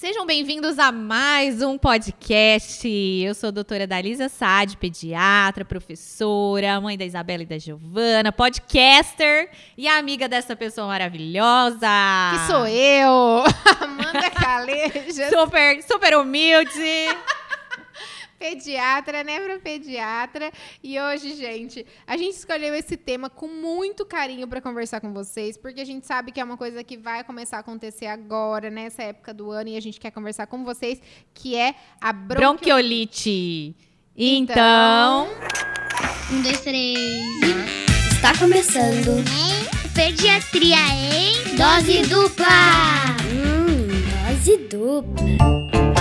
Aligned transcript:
Sejam 0.00 0.24
bem-vindos 0.24 0.78
a 0.78 0.90
mais 0.90 1.60
um 1.60 1.76
podcast. 1.76 2.88
Eu 2.88 3.34
sou 3.34 3.48
a 3.48 3.50
doutora 3.50 3.86
Dalisa 3.86 4.30
Sade, 4.30 4.78
pediatra, 4.78 5.62
professora, 5.62 6.80
mãe 6.80 6.96
da 6.96 7.04
Isabela 7.04 7.42
e 7.42 7.46
da 7.46 7.58
Giovana, 7.58 8.32
podcaster 8.32 9.50
e 9.76 9.86
amiga 9.86 10.26
dessa 10.26 10.56
pessoa 10.56 10.86
maravilhosa. 10.86 11.86
Que 12.32 12.46
sou 12.50 12.66
eu, 12.66 13.44
Amanda 13.78 14.30
Caleja. 14.30 15.28
super, 15.28 15.82
super 15.82 16.16
humilde. 16.16 16.70
Pediatra, 18.40 19.22
neuropediatra. 19.22 20.50
E 20.82 20.98
hoje, 20.98 21.36
gente, 21.36 21.86
a 22.06 22.16
gente 22.16 22.36
escolheu 22.36 22.74
esse 22.74 22.96
tema 22.96 23.28
com 23.28 23.46
muito 23.46 24.06
carinho 24.06 24.48
para 24.48 24.62
conversar 24.62 24.98
com 24.98 25.12
vocês, 25.12 25.58
porque 25.58 25.82
a 25.82 25.84
gente 25.84 26.06
sabe 26.06 26.32
que 26.32 26.40
é 26.40 26.44
uma 26.44 26.56
coisa 26.56 26.82
que 26.82 26.96
vai 26.96 27.22
começar 27.22 27.58
a 27.58 27.60
acontecer 27.60 28.06
agora, 28.06 28.70
nessa 28.70 29.02
época 29.02 29.34
do 29.34 29.50
ano, 29.50 29.68
e 29.68 29.76
a 29.76 29.80
gente 29.80 30.00
quer 30.00 30.10
conversar 30.10 30.46
com 30.46 30.64
vocês, 30.64 31.00
que 31.34 31.54
é 31.54 31.74
a 32.00 32.12
bronquiolite. 32.14 33.74
Bronquiolite. 33.76 33.76
Então, 34.16 35.28
Um, 36.32 36.42
dois, 36.42 36.60
três. 36.60 37.24
Está 38.12 38.36
começando. 38.38 39.22
Pediatria 39.94 40.76
em 40.76 41.56
dose 41.56 42.02
dupla. 42.08 42.46
Hum, 43.26 43.88
dose 44.28 44.56
dupla. 44.68 45.99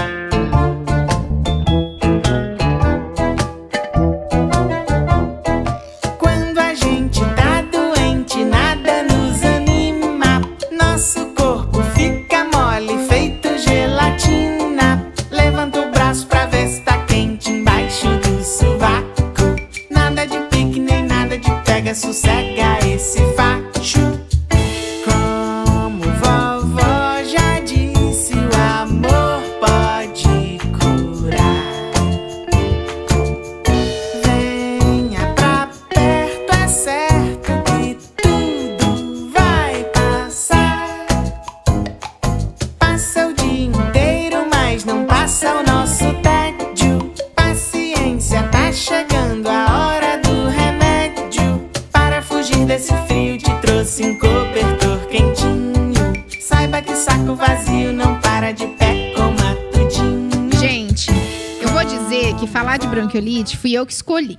Bronquiolite 62.89 63.55
fui 63.55 63.73
eu 63.73 63.85
que 63.85 63.93
escolhi. 63.93 64.37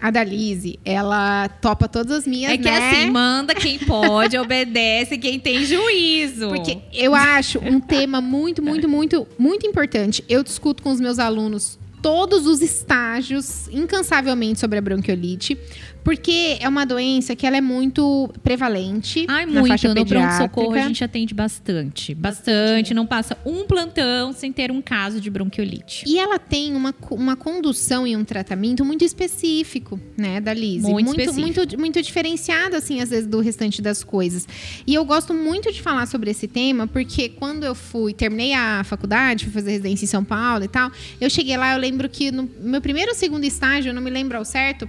A 0.00 0.12
Dalise, 0.12 0.78
ela 0.84 1.48
topa 1.48 1.88
todas 1.88 2.12
as 2.12 2.26
minhas, 2.26 2.52
é 2.52 2.56
que 2.56 2.70
né? 2.70 2.90
assim, 2.90 3.10
manda 3.10 3.52
quem 3.52 3.80
pode, 3.84 4.38
obedece 4.38 5.18
quem 5.18 5.40
tem 5.40 5.64
juízo. 5.64 6.50
Porque 6.50 6.78
eu 6.92 7.16
acho 7.16 7.58
um 7.58 7.80
tema 7.80 8.20
muito, 8.20 8.62
muito, 8.62 8.88
muito, 8.88 9.26
muito 9.36 9.66
importante. 9.66 10.24
Eu 10.28 10.44
discuto 10.44 10.84
com 10.84 10.90
os 10.92 11.00
meus 11.00 11.18
alunos 11.18 11.76
todos 12.00 12.46
os 12.46 12.62
estágios, 12.62 13.68
incansavelmente, 13.72 14.60
sobre 14.60 14.78
a 14.78 14.80
bronquiolite. 14.80 15.58
Porque 16.04 16.56
é 16.60 16.68
uma 16.68 16.86
doença 16.86 17.34
que 17.36 17.46
ela 17.46 17.56
é 17.56 17.60
muito 17.60 18.32
prevalente 18.42 19.26
Ai, 19.28 19.44
na 19.44 19.60
muito. 19.60 19.68
faixa 19.68 19.92
No 19.92 20.06
pronto-socorro 20.06 20.74
a 20.74 20.82
gente 20.82 21.04
atende 21.04 21.34
bastante. 21.34 22.14
Bastante. 22.14 22.94
Não 22.94 23.06
passa 23.06 23.36
um 23.44 23.64
plantão 23.64 24.32
sem 24.32 24.52
ter 24.52 24.70
um 24.70 24.80
caso 24.80 25.20
de 25.20 25.28
bronquiolite. 25.30 26.04
E 26.06 26.18
ela 26.18 26.38
tem 26.38 26.74
uma, 26.74 26.94
uma 27.10 27.36
condução 27.36 28.06
e 28.06 28.16
um 28.16 28.24
tratamento 28.24 28.84
muito 28.84 29.04
específico, 29.04 30.00
né, 30.16 30.40
da 30.40 30.54
Lise? 30.54 30.90
Muito 30.90 31.08
muito, 31.08 31.20
específico. 31.20 31.40
muito, 31.40 31.78
muito 31.78 32.02
diferenciado, 32.02 32.76
assim, 32.76 33.00
às 33.00 33.10
vezes, 33.10 33.26
do 33.26 33.40
restante 33.40 33.82
das 33.82 34.04
coisas. 34.04 34.46
E 34.86 34.94
eu 34.94 35.04
gosto 35.04 35.34
muito 35.34 35.72
de 35.72 35.82
falar 35.82 36.06
sobre 36.06 36.30
esse 36.30 36.46
tema, 36.46 36.86
porque 36.86 37.28
quando 37.28 37.64
eu 37.64 37.74
fui, 37.74 38.12
terminei 38.12 38.54
a 38.54 38.84
faculdade, 38.84 39.44
fui 39.44 39.52
fazer 39.52 39.72
residência 39.72 40.04
em 40.04 40.08
São 40.08 40.24
Paulo 40.24 40.64
e 40.64 40.68
tal, 40.68 40.90
eu 41.20 41.28
cheguei 41.28 41.56
lá, 41.56 41.74
eu 41.74 41.78
lembro 41.78 42.08
que 42.08 42.30
no 42.30 42.48
meu 42.60 42.80
primeiro 42.80 43.10
ou 43.10 43.16
segundo 43.16 43.44
estágio, 43.44 43.90
eu 43.90 43.94
não 43.94 44.02
me 44.02 44.10
lembro 44.10 44.38
ao 44.38 44.44
certo, 44.44 44.88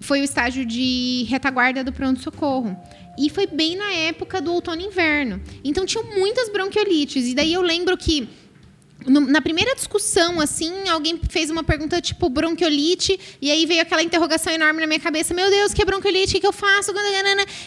foi 0.00 0.20
o 0.20 0.24
estágio 0.24 0.64
de 0.64 1.26
retaguarda 1.28 1.82
do 1.84 1.92
pronto-socorro. 1.92 2.76
E 3.18 3.28
foi 3.28 3.46
bem 3.46 3.76
na 3.76 3.90
época 3.92 4.40
do 4.40 4.52
outono 4.52 4.80
e 4.80 4.84
inverno. 4.84 5.40
Então 5.64 5.84
tinham 5.84 6.04
muitas 6.04 6.48
bronquiolites. 6.48 7.26
E 7.26 7.34
daí 7.34 7.52
eu 7.52 7.62
lembro 7.62 7.96
que 7.96 8.28
na 9.06 9.40
primeira 9.40 9.74
discussão, 9.74 10.40
assim, 10.40 10.88
alguém 10.88 11.18
fez 11.30 11.50
uma 11.50 11.62
pergunta 11.62 12.00
tipo 12.00 12.28
bronquiolite, 12.28 13.18
e 13.40 13.50
aí 13.50 13.64
veio 13.64 13.80
aquela 13.80 14.02
interrogação 14.02 14.52
enorme 14.52 14.80
na 14.80 14.86
minha 14.86 15.00
cabeça: 15.00 15.32
Meu 15.32 15.48
Deus, 15.48 15.72
que 15.72 15.80
é 15.80 15.84
bronquiolite? 15.84 16.28
O 16.28 16.32
que, 16.32 16.40
que 16.40 16.46
eu 16.46 16.52
faço? 16.52 16.92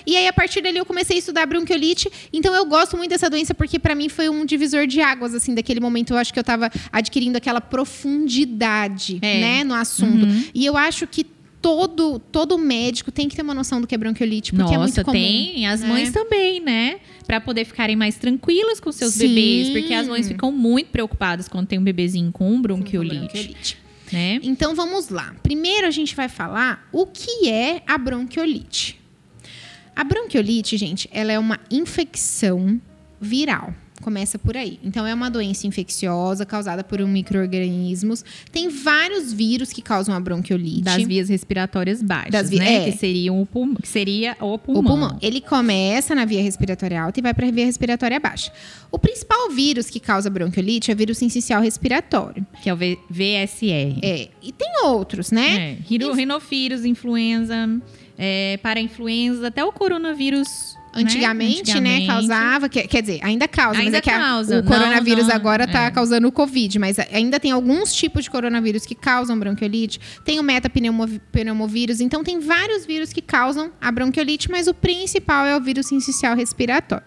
E 0.06 0.16
aí, 0.18 0.28
a 0.28 0.34
partir 0.34 0.62
dali, 0.62 0.78
eu 0.78 0.86
comecei 0.86 1.16
a 1.16 1.20
estudar 1.20 1.46
bronquiolite. 1.46 2.12
Então, 2.32 2.54
eu 2.54 2.66
gosto 2.66 2.98
muito 2.98 3.10
dessa 3.10 3.30
doença 3.30 3.54
porque, 3.54 3.80
para 3.80 3.96
mim, 3.96 4.10
foi 4.10 4.30
um 4.30 4.46
divisor 4.46 4.86
de 4.86 5.02
águas, 5.02 5.34
assim, 5.34 5.56
daquele 5.56 5.80
momento. 5.80 6.14
Eu 6.14 6.18
acho 6.18 6.32
que 6.34 6.40
eu 6.40 6.42
estava 6.42 6.70
adquirindo 6.92 7.38
aquela 7.38 7.62
profundidade, 7.62 9.20
É. 9.22 9.40
né, 9.42 9.64
no 9.64 9.74
assunto. 9.74 10.26
Uhum. 10.26 10.46
E 10.54 10.66
eu 10.66 10.78
acho 10.78 11.08
que 11.08 11.26
todo, 11.62 12.20
todo 12.20 12.58
médico 12.58 13.12
tem 13.12 13.30
que 13.30 13.36
ter 13.36 13.42
uma 13.42 13.54
noção 13.54 13.80
do 13.80 13.88
que 13.88 13.94
é 13.94 13.98
bronquiolite, 13.98 14.52
porque 14.52 14.74
é 14.74 14.78
muito 14.78 14.90
Nossa, 14.90 15.04
comum. 15.04 15.14
tem. 15.14 15.68
As 15.68 15.82
né? 15.82 15.88
mães 15.88 16.12
também, 16.12 16.60
né? 16.60 17.00
Pra 17.28 17.40
poder 17.40 17.66
ficarem 17.66 17.96
mais 17.96 18.16
tranquilas 18.16 18.80
com 18.80 18.92
seus 18.92 19.14
Sim. 19.14 19.28
bebês. 19.28 19.70
Porque 19.70 19.94
as 19.94 20.08
mães 20.08 20.28
ficam 20.28 20.52
muito 20.52 20.88
preocupadas 20.88 21.48
quando 21.48 21.68
tem 21.68 21.78
um 21.80 21.84
bebezinho 21.84 22.32
com 22.32 22.60
bronquiolite, 22.62 23.18
bronquiolite. 23.20 23.78
né? 24.12 24.40
Então 24.44 24.74
vamos 24.76 25.10
lá. 25.10 25.36
Primeiro 25.44 25.88
a 25.88 25.92
gente 25.92 26.16
vai 26.16 26.28
falar 26.28 26.88
o 26.92 27.06
que 27.06 27.48
é 27.48 27.84
a 27.86 27.98
bronquiolite. 27.98 29.00
A 29.96 30.04
bronquiolite, 30.04 30.78
gente, 30.78 31.10
ela 31.12 31.32
é 31.32 31.38
uma 31.38 31.60
infecção 31.70 32.82
viral. 33.20 33.74
Começa 34.02 34.38
por 34.40 34.58
aí. 34.58 34.80
Então, 34.84 35.06
é 35.06 35.14
uma 35.14 35.30
doença 35.30 35.66
infecciosa 35.68 36.46
causada 36.46 36.84
por 36.84 37.02
um 37.02 37.08
micro-organismos. 37.08 38.24
Tem 38.52 38.70
vários 38.70 39.32
vírus 39.32 39.72
que 39.72 39.82
causam 39.82 40.14
a 40.16 40.20
bronquiolite. 40.20 40.82
Das 40.82 41.04
vias 41.04 41.30
respiratórias 41.30 42.02
baixas, 42.02 42.32
Das 42.32 42.50
vi- 42.50 42.60
né? 42.60 42.88
é. 42.88 42.92
Que, 42.92 42.98
seriam 42.98 43.42
o 43.42 43.46
pulmão, 43.46 43.76
que 43.76 43.88
seria 43.88 44.36
o 44.42 44.54
O 44.54 44.58
pulmão. 44.60 44.84
pulmão. 44.84 45.18
Ele 45.22 45.40
começa 45.42 46.14
na 46.16 46.26
via 46.26 46.42
respiratória 46.42 47.02
alta 47.02 47.20
e 47.20 47.24
vai 47.24 47.34
para 47.34 47.48
a 47.48 47.52
via 47.52 47.66
respiratória 47.66 48.20
baixa. 48.20 48.52
O 48.92 48.98
principal 49.00 49.50
vírus 49.52 49.90
que 49.90 50.00
causa 50.00 50.30
bronquiolite 50.30 50.92
é 50.92 50.94
o 50.94 50.98
vírus 50.98 51.18
sincicial 51.18 51.62
respiratório. 51.62 52.46
Que 52.62 52.70
é 52.70 52.74
o 52.74 52.78
V- 52.78 52.98
VSR. 53.10 54.00
É, 54.02 54.30
e 54.42 54.52
tem 54.52 54.68
outros, 54.84 55.32
né? 55.32 55.72
É, 55.72 55.78
rino- 55.88 56.12
Rinofírus, 56.14 56.84
influenza, 56.86 57.70
é, 58.18 58.58
para-influenza, 58.62 59.48
até 59.48 59.64
o 59.64 59.72
coronavírus. 59.72 60.48
Né? 60.94 61.02
Antigamente, 61.02 61.80
né, 61.80 62.06
causava, 62.06 62.68
que- 62.70 62.88
quer 62.88 63.02
dizer, 63.02 63.20
ainda 63.24 63.48
causa, 63.48 63.78
mas 63.78 63.86
Ainda 63.86 63.98
é 63.98 64.02
que 64.02 64.10
a- 64.10 64.18
causa. 64.20 64.60
o 64.60 64.64
coronavírus 64.64 65.24
Não, 65.24 65.30
não, 65.30 65.36
agora 65.36 65.68
tá 65.68 65.84
é. 65.86 65.92
causando 65.92 66.28
o 66.28 66.32
Covid, 66.32 66.78
mas 66.80 66.98
ainda 67.00 67.40
tem 67.40 67.52
alguns 67.52 67.94
tipos 67.94 68.24
de 68.26 68.30
coronavírus 68.30 68.86
que 68.86 68.94
causam 68.96 69.38
bronquiolite. 69.40 70.00
Tem 70.26 70.40
o 70.40 70.44
metapneumovírus, 70.44 72.02
então 72.02 72.24
tem 72.24 72.40
vários 72.40 72.86
vírus 72.86 73.14
que 73.14 73.22
causam 73.22 73.72
a 73.80 73.92
bronquiolite, 73.92 74.50
mas 74.52 74.68
o 74.68 74.74
principal 74.74 75.46
é 75.46 75.56
o 75.56 75.62
vírus 75.62 75.88
sincicial 75.88 76.36
respiratório. 76.36 77.06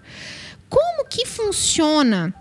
Como 0.69 1.05
que 1.09 1.27
funciona 1.27 2.34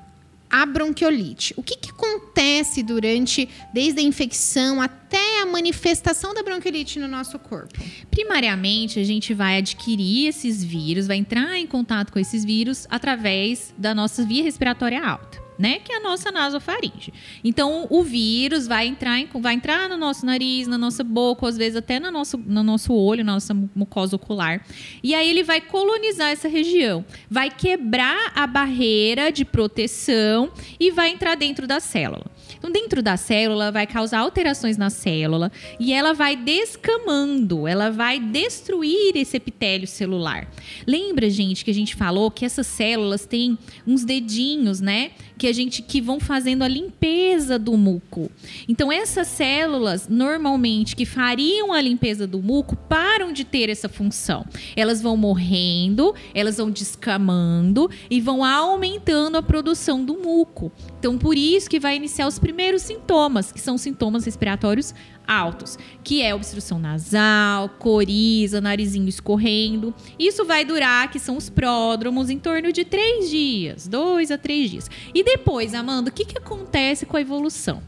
a 0.53 0.67
bronquiolite? 0.67 1.51
O 1.57 1.63
que, 1.63 1.75
que 1.75 1.89
acontece 1.89 2.83
durante, 2.83 3.49
desde 3.73 3.99
a 3.99 4.03
infecção 4.03 4.79
até 4.79 5.41
a 5.41 5.47
manifestação 5.47 6.31
da 6.31 6.43
bronquiolite 6.43 6.99
no 6.99 7.07
nosso 7.07 7.39
corpo? 7.39 7.73
Primariamente, 8.11 8.99
a 8.99 9.03
gente 9.03 9.33
vai 9.33 9.57
adquirir 9.57 10.27
esses 10.27 10.63
vírus, 10.63 11.07
vai 11.07 11.17
entrar 11.17 11.57
em 11.57 11.65
contato 11.65 12.13
com 12.13 12.19
esses 12.19 12.45
vírus 12.45 12.85
através 12.87 13.73
da 13.75 13.95
nossa 13.95 14.23
via 14.23 14.43
respiratória 14.43 15.03
alta. 15.03 15.42
Né, 15.57 15.77
que 15.79 15.93
é 15.93 15.97
a 15.97 15.99
nossa 15.99 16.31
nasofaringe. 16.31 17.13
Então, 17.43 17.85
o 17.91 18.01
vírus 18.01 18.65
vai 18.67 18.87
entrar, 18.87 19.19
em- 19.19 19.27
vai 19.35 19.53
entrar 19.53 19.87
no 19.87 19.95
nosso 19.97 20.25
nariz, 20.25 20.67
na 20.67 20.79
nossa 20.79 21.03
boca, 21.03 21.47
às 21.47 21.55
vezes 21.55 21.75
até 21.75 21.99
no 21.99 22.09
nosso, 22.09 22.37
no 22.39 22.63
nosso 22.63 22.91
olho, 22.91 23.23
na 23.23 23.33
nossa 23.33 23.53
mucosa 23.53 24.15
ocular. 24.15 24.65
E 25.03 25.13
aí 25.13 25.29
ele 25.29 25.43
vai 25.43 25.61
colonizar 25.61 26.31
essa 26.31 26.47
região, 26.47 27.05
vai 27.29 27.51
quebrar 27.51 28.31
a 28.33 28.47
barreira 28.47 29.31
de 29.31 29.45
proteção 29.45 30.51
e 30.79 30.89
vai 30.89 31.09
entrar 31.11 31.35
dentro 31.35 31.67
da 31.67 31.79
célula. 31.79 32.25
Então, 32.57 32.71
dentro 32.71 33.03
da 33.03 33.15
célula, 33.15 33.71
vai 33.71 33.85
causar 33.85 34.19
alterações 34.19 34.75
na 34.77 34.89
célula 34.89 35.51
e 35.79 35.93
ela 35.93 36.13
vai 36.13 36.35
descamando, 36.35 37.67
ela 37.67 37.89
vai 37.89 38.19
destruir 38.19 39.15
esse 39.15 39.37
epitélio 39.37 39.87
celular. 39.87 40.49
Lembra, 40.87 41.29
gente, 41.29 41.63
que 41.63 41.71
a 41.71 41.73
gente 41.73 41.95
falou 41.95 42.31
que 42.31 42.45
essas 42.45 42.67
células 42.67 43.25
têm 43.25 43.57
uns 43.85 44.03
dedinhos, 44.03 44.81
né? 44.81 45.11
Que 45.43 45.47
a 45.49 45.51
gente 45.51 45.81
que 45.81 45.99
vão 45.99 46.21
fazendo 46.21 46.63
a 46.63 46.69
limpeza 46.69 47.59
do 47.59 47.75
muco. 47.75 48.31
Então 48.65 48.89
essas 48.89 49.27
células 49.27 50.07
normalmente 50.07 50.95
que 50.95 51.05
fariam 51.05 51.73
a 51.73 51.81
limpeza 51.81 52.25
do 52.25 52.41
muco 52.41 52.77
param 52.77 53.33
de 53.33 53.43
ter 53.43 53.69
essa 53.69 53.89
função. 53.89 54.45
Elas 54.73 55.01
vão 55.01 55.17
morrendo, 55.17 56.15
elas 56.33 56.55
vão 56.59 56.71
descamando 56.71 57.91
e 58.09 58.21
vão 58.21 58.41
aumentando 58.41 59.35
a 59.35 59.43
produção 59.43 60.05
do 60.05 60.13
muco. 60.13 60.71
Então 60.97 61.17
por 61.17 61.37
isso 61.37 61.69
que 61.69 61.77
vai 61.77 61.97
iniciar 61.97 62.25
os 62.25 62.39
primeiros 62.39 62.81
sintomas, 62.81 63.51
que 63.51 63.59
são 63.59 63.77
sintomas 63.77 64.23
respiratórios 64.23 64.95
altos, 65.27 65.77
que 66.03 66.21
é 66.21 66.33
obstrução 66.33 66.79
nasal, 66.79 67.69
coriza, 67.69 68.61
narizinho 68.61 69.07
escorrendo. 69.07 69.93
Isso 70.17 70.45
vai 70.45 70.65
durar, 70.65 71.09
que 71.09 71.19
são 71.19 71.37
os 71.37 71.49
pródromos, 71.49 72.29
em 72.29 72.39
torno 72.39 72.71
de 72.71 72.85
três 72.85 73.29
dias, 73.29 73.87
dois 73.87 74.31
a 74.31 74.37
três 74.37 74.69
dias. 74.69 74.89
E 75.13 75.23
depois, 75.23 75.73
Amanda, 75.73 76.09
o 76.09 76.13
que, 76.13 76.25
que 76.25 76.37
acontece 76.37 77.05
com 77.05 77.17
a 77.17 77.21
evolução? 77.21 77.81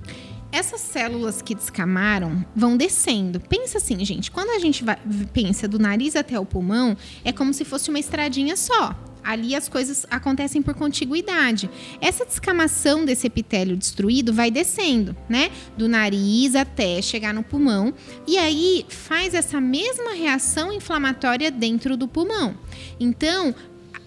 Essas 0.52 0.80
células 0.80 1.42
que 1.42 1.54
descamaram 1.54 2.46
vão 2.56 2.78
descendo. 2.78 3.40
Pensa 3.42 3.78
assim, 3.78 4.04
gente, 4.06 4.31
quando 4.31 4.52
a 4.52 4.60
gente 4.60 4.84
vai, 4.84 4.98
pensa 5.34 5.68
do 5.68 5.78
nariz 5.78 6.16
até 6.16 6.40
o 6.40 6.46
pulmão, 6.46 6.96
é 7.26 7.34
como 7.34 7.54
se 7.54 7.66
fosse 7.66 7.90
uma 7.90 8.00
estradinha 8.00 8.56
só 8.56 8.96
ali 9.25 9.56
as 9.56 9.68
coisas 9.68 10.06
acontecem 10.10 10.62
por 10.62 10.75
contiguidade. 10.75 11.69
Essa 12.00 12.24
descamação 12.24 13.04
desse 13.04 13.25
epitélio 13.25 13.75
destruído 13.75 14.31
vai 14.31 14.51
descendo, 14.51 15.18
né? 15.27 15.50
Do 15.75 15.88
nariz 15.88 16.56
até 16.56 17.01
chegar 17.01 17.33
no 17.33 17.44
pulmão. 17.44 17.94
E 18.27 18.38
aí 18.38 18.86
faz 18.88 19.33
essa 19.33 19.60
mesma 19.60 20.13
reação 20.13 20.72
inflamatória 20.72 21.50
dentro 21.50 21.98
do 21.98 22.07
pulmão. 22.07 22.56
Então, 23.00 23.54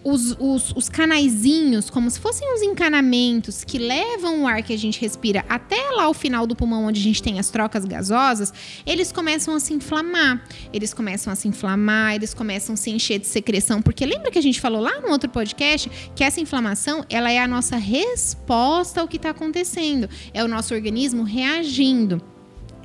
os, 0.09 0.35
os, 0.39 0.73
os 0.75 0.89
canaizinhos, 0.89 1.91
como 1.91 2.11
se 2.11 2.19
fossem 2.19 2.53
os 2.55 2.63
encanamentos 2.63 3.63
que 3.63 3.79
levam 3.79 4.43
o 4.43 4.49
ar 4.49 4.63
que 4.63 4.73
a 4.73 4.79
gente 4.79 4.99
respira 5.01 5.45
até 5.49 5.91
lá 5.91 6.09
o 6.09 6.15
final 6.15 6.47
do 6.47 6.57
pulmão, 6.57 6.87
onde 6.87 6.99
a 7.01 7.03
gente 7.03 7.23
tem 7.23 7.39
as 7.39 7.51
trocas 7.51 7.85
gasosas, 7.85 8.53
eles 8.87 9.13
começam 9.13 9.55
a 9.55 9.61
se 9.61 9.75
inflamar. 9.75 10.43
Eles 10.73 10.95
começam 10.95 11.31
a 11.31 11.37
se 11.37 11.47
inflamar, 11.47 12.15
eles 12.15 12.33
começam 12.33 12.73
a 12.75 12.77
se 12.77 12.91
encher 12.91 13.19
de 13.19 13.27
secreção. 13.27 13.83
Porque 13.83 14.07
lembra 14.07 14.31
que 14.31 14.39
a 14.39 14.43
gente 14.43 14.61
falou 14.61 14.81
lá 14.81 14.99
no 15.01 15.09
outro 15.09 15.29
podcast 15.29 15.91
que 16.15 16.25
essa 16.25 16.41
inflamação 16.41 17.05
ela 17.11 17.31
é 17.31 17.39
a 17.39 17.47
nossa 17.47 17.77
resposta 17.77 19.01
ao 19.01 19.09
que 19.09 19.17
está 19.17 19.31
acontecendo. 19.31 20.09
É 20.33 20.43
o 20.43 20.49
nosso 20.49 20.75
organismo 20.75 21.23
reagindo. 21.23 22.38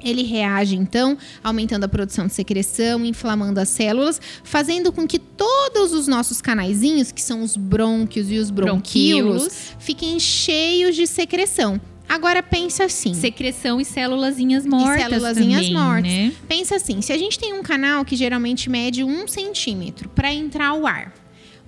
Ele 0.03 0.23
reage, 0.23 0.75
então, 0.75 1.17
aumentando 1.43 1.85
a 1.85 1.87
produção 1.87 2.27
de 2.27 2.33
secreção, 2.33 3.05
inflamando 3.05 3.59
as 3.59 3.69
células, 3.69 4.19
fazendo 4.43 4.91
com 4.91 5.07
que 5.07 5.19
todos 5.19 5.93
os 5.93 6.07
nossos 6.07 6.41
canaizinhos, 6.41 7.11
que 7.11 7.21
são 7.21 7.41
os 7.41 7.55
brônquios 7.55 8.29
e 8.29 8.37
os 8.37 8.49
bronquíolos, 8.49 9.43
bronquíolos. 9.43 9.75
fiquem 9.79 10.19
cheios 10.19 10.95
de 10.95 11.07
secreção. 11.07 11.79
Agora 12.07 12.43
pensa 12.43 12.85
assim. 12.85 13.13
Secreção 13.13 13.79
e 13.79 13.85
célulazinhas 13.85 14.65
mortas. 14.65 14.95
E 14.95 15.03
célulazinhas 15.03 15.69
mortas. 15.69 16.11
Né? 16.11 16.33
Pensa 16.47 16.75
assim: 16.75 17.01
se 17.01 17.11
a 17.11 17.17
gente 17.17 17.39
tem 17.39 17.53
um 17.53 17.63
canal 17.63 18.05
que 18.05 18.15
geralmente 18.15 18.69
mede 18.69 19.03
um 19.03 19.27
centímetro 19.27 20.09
para 20.09 20.31
entrar 20.33 20.73
o 20.73 20.85
ar. 20.85 21.13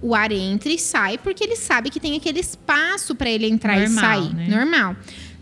O 0.01 0.13
ar 0.13 0.31
entra 0.31 0.69
e 0.69 0.77
sai 0.77 1.17
porque 1.17 1.43
ele 1.43 1.55
sabe 1.55 1.89
que 1.89 1.99
tem 1.99 2.15
aquele 2.15 2.39
espaço 2.39 3.15
para 3.15 3.29
ele 3.29 3.47
entrar 3.47 3.79
Normal, 3.79 3.97
e 3.97 3.99
sair. 3.99 4.35
Né? 4.35 4.47
Normal. 4.49 4.95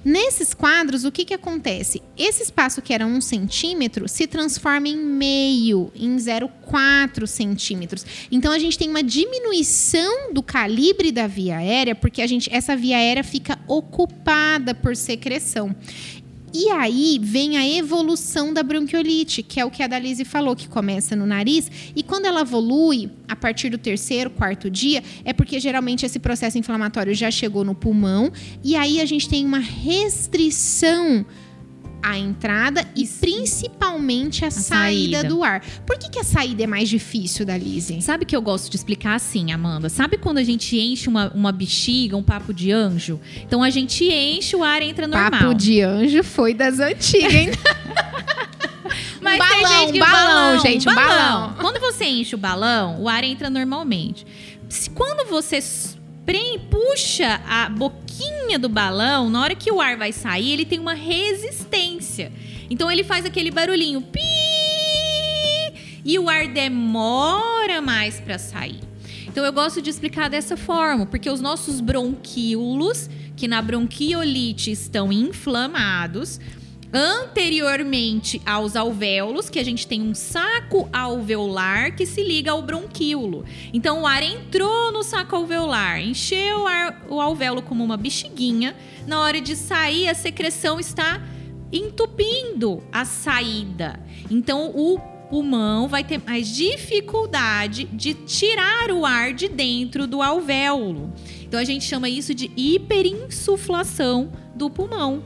Nesses 0.03 0.53
quadros, 0.53 1.05
o 1.05 1.11
que, 1.11 1.23
que 1.23 1.33
acontece? 1.33 2.01
Esse 2.17 2.43
espaço 2.43 2.81
que 2.81 2.93
era 2.93 3.05
um 3.05 3.21
centímetro 3.21 4.07
se 4.09 4.27
transforma 4.27 4.87
em 4.89 4.97
meio, 4.97 5.91
em 5.95 6.15
0,4 6.17 7.25
centímetros. 7.25 8.05
Então 8.29 8.51
a 8.51 8.59
gente 8.59 8.77
tem 8.77 8.89
uma 8.89 9.01
diminuição 9.01 10.33
do 10.33 10.43
calibre 10.43 11.11
da 11.11 11.25
via 11.25 11.57
aérea, 11.57 11.95
porque 11.95 12.21
a 12.21 12.27
gente, 12.27 12.53
essa 12.53 12.75
via 12.75 12.97
aérea 12.97 13.23
fica 13.23 13.57
ocupada 13.67 14.75
por 14.75 14.95
secreção. 14.95 15.73
E 16.53 16.69
aí 16.69 17.19
vem 17.19 17.57
a 17.57 17.67
evolução 17.67 18.53
da 18.53 18.61
bronquiolite, 18.61 19.41
que 19.41 19.59
é 19.59 19.65
o 19.65 19.71
que 19.71 19.81
a 19.81 19.87
Dalise 19.87 20.23
falou, 20.23 20.55
que 20.55 20.67
começa 20.67 21.15
no 21.15 21.25
nariz. 21.25 21.71
E 21.95 22.03
quando 22.03 22.25
ela 22.25 22.41
evolui, 22.41 23.09
a 23.27 23.35
partir 23.35 23.69
do 23.69 23.77
terceiro, 23.77 24.29
quarto 24.29 24.69
dia, 24.69 25.03
é 25.25 25.33
porque 25.33 25.59
geralmente 25.59 26.05
esse 26.05 26.19
processo 26.19 26.57
inflamatório 26.59 27.15
já 27.15 27.31
chegou 27.31 27.63
no 27.63 27.73
pulmão. 27.73 28.31
E 28.63 28.75
aí 28.75 29.01
a 29.01 29.05
gente 29.05 29.27
tem 29.27 29.45
uma 29.45 29.57
restrição 29.57 31.25
a 32.03 32.17
entrada 32.17 32.85
e 32.95 33.07
principalmente 33.07 34.43
a, 34.43 34.49
a 34.49 34.51
saída. 34.51 35.17
saída. 35.17 35.29
do 35.29 35.43
ar. 35.43 35.61
Por 35.85 35.97
que, 35.97 36.09
que 36.09 36.19
a 36.19 36.23
saída 36.23 36.63
é 36.63 36.67
mais 36.67 36.89
difícil 36.89 37.45
da 37.45 37.57
Lizzie? 37.57 38.01
Sabe 38.01 38.25
que 38.25 38.35
eu 38.35 38.41
gosto 38.41 38.69
de 38.69 38.75
explicar 38.75 39.15
assim, 39.15 39.53
Amanda? 39.53 39.87
Sabe 39.87 40.17
quando 40.17 40.37
a 40.37 40.43
gente 40.43 40.77
enche 40.77 41.07
uma, 41.07 41.31
uma 41.33 41.51
bexiga, 41.51 42.17
um 42.17 42.23
papo 42.23 42.53
de 42.53 42.71
anjo? 42.71 43.19
Então 43.41 43.63
a 43.63 43.69
gente 43.69 44.03
enche, 44.03 44.55
o 44.55 44.63
ar 44.63 44.81
entra 44.81 45.07
normal. 45.07 45.31
Papo 45.31 45.53
de 45.53 45.81
anjo 45.81 46.23
foi 46.23 46.53
das 46.53 46.79
antigas, 46.79 47.33
hein? 47.33 47.51
Mas 49.21 49.39
balão, 49.39 49.87
um 49.87 49.99
balão, 49.99 50.11
balão, 50.11 50.59
gente, 50.59 50.85
balão. 50.85 51.07
balão. 51.07 51.53
Quando 51.59 51.79
você 51.79 52.03
enche 52.03 52.35
o 52.35 52.37
balão, 52.37 53.01
o 53.01 53.07
ar 53.07 53.23
entra 53.23 53.49
normalmente. 53.49 54.27
Se, 54.67 54.89
quando 54.89 55.29
você 55.29 55.61
puxa 56.69 57.41
a 57.47 57.69
boquinha 57.69 58.59
do 58.59 58.69
balão, 58.69 59.29
na 59.29 59.41
hora 59.41 59.55
que 59.55 59.71
o 59.71 59.79
ar 59.79 59.97
vai 59.97 60.11
sair, 60.11 60.51
ele 60.51 60.65
tem 60.65 60.79
uma 60.79 60.93
resistência. 60.93 62.31
Então 62.69 62.91
ele 62.91 63.03
faz 63.03 63.25
aquele 63.25 63.51
barulhinho 63.51 64.01
pi 64.01 64.19
e 66.05 66.19
o 66.19 66.29
ar 66.29 66.47
demora 66.47 67.81
mais 67.81 68.19
para 68.19 68.37
sair. 68.37 68.79
Então 69.27 69.45
eu 69.45 69.53
gosto 69.53 69.81
de 69.81 69.89
explicar 69.89 70.29
dessa 70.29 70.55
forma, 70.57 71.05
porque 71.05 71.29
os 71.29 71.41
nossos 71.41 71.79
bronquíolos, 71.79 73.09
que 73.35 73.47
na 73.47 73.61
bronquiolite 73.61 74.71
estão 74.71 75.11
inflamados, 75.11 76.39
anteriormente 76.93 78.39
aos 78.45 78.75
alvéolos, 78.75 79.49
que 79.49 79.57
a 79.57 79.65
gente 79.65 79.87
tem 79.87 80.01
um 80.01 80.13
saco 80.13 80.87
alveolar 80.93 81.95
que 81.95 82.05
se 82.05 82.23
liga 82.23 82.51
ao 82.51 82.61
bronquíolo. 82.61 83.43
Então 83.73 84.01
o 84.01 84.07
ar 84.07 84.21
entrou 84.21 84.91
no 84.91 85.01
saco 85.01 85.35
alveolar, 85.35 85.99
encheu 85.99 86.65
o, 87.09 87.19
alvéolo 87.19 87.63
como 87.63 87.83
uma 87.83 87.97
bexiguinha. 87.97 88.75
Na 89.07 89.19
hora 89.21 89.41
de 89.41 89.55
sair, 89.55 90.07
a 90.07 90.13
secreção 90.13 90.79
está 90.79 91.19
entupindo 91.71 92.83
a 92.91 93.03
saída. 93.03 93.99
Então 94.29 94.71
o 94.75 94.99
pulmão 95.31 95.87
vai 95.87 96.03
ter 96.03 96.21
mais 96.23 96.47
dificuldade 96.47 97.85
de 97.85 98.13
tirar 98.13 98.91
o 98.91 99.03
ar 99.03 99.33
de 99.33 99.47
dentro 99.47 100.05
do 100.05 100.21
alvéolo. 100.21 101.11
Então 101.41 101.59
a 101.59 101.63
gente 101.63 101.85
chama 101.85 102.07
isso 102.07 102.35
de 102.35 102.51
hiperinsuflação 102.55 104.31
do 104.55 104.69
pulmão. 104.69 105.23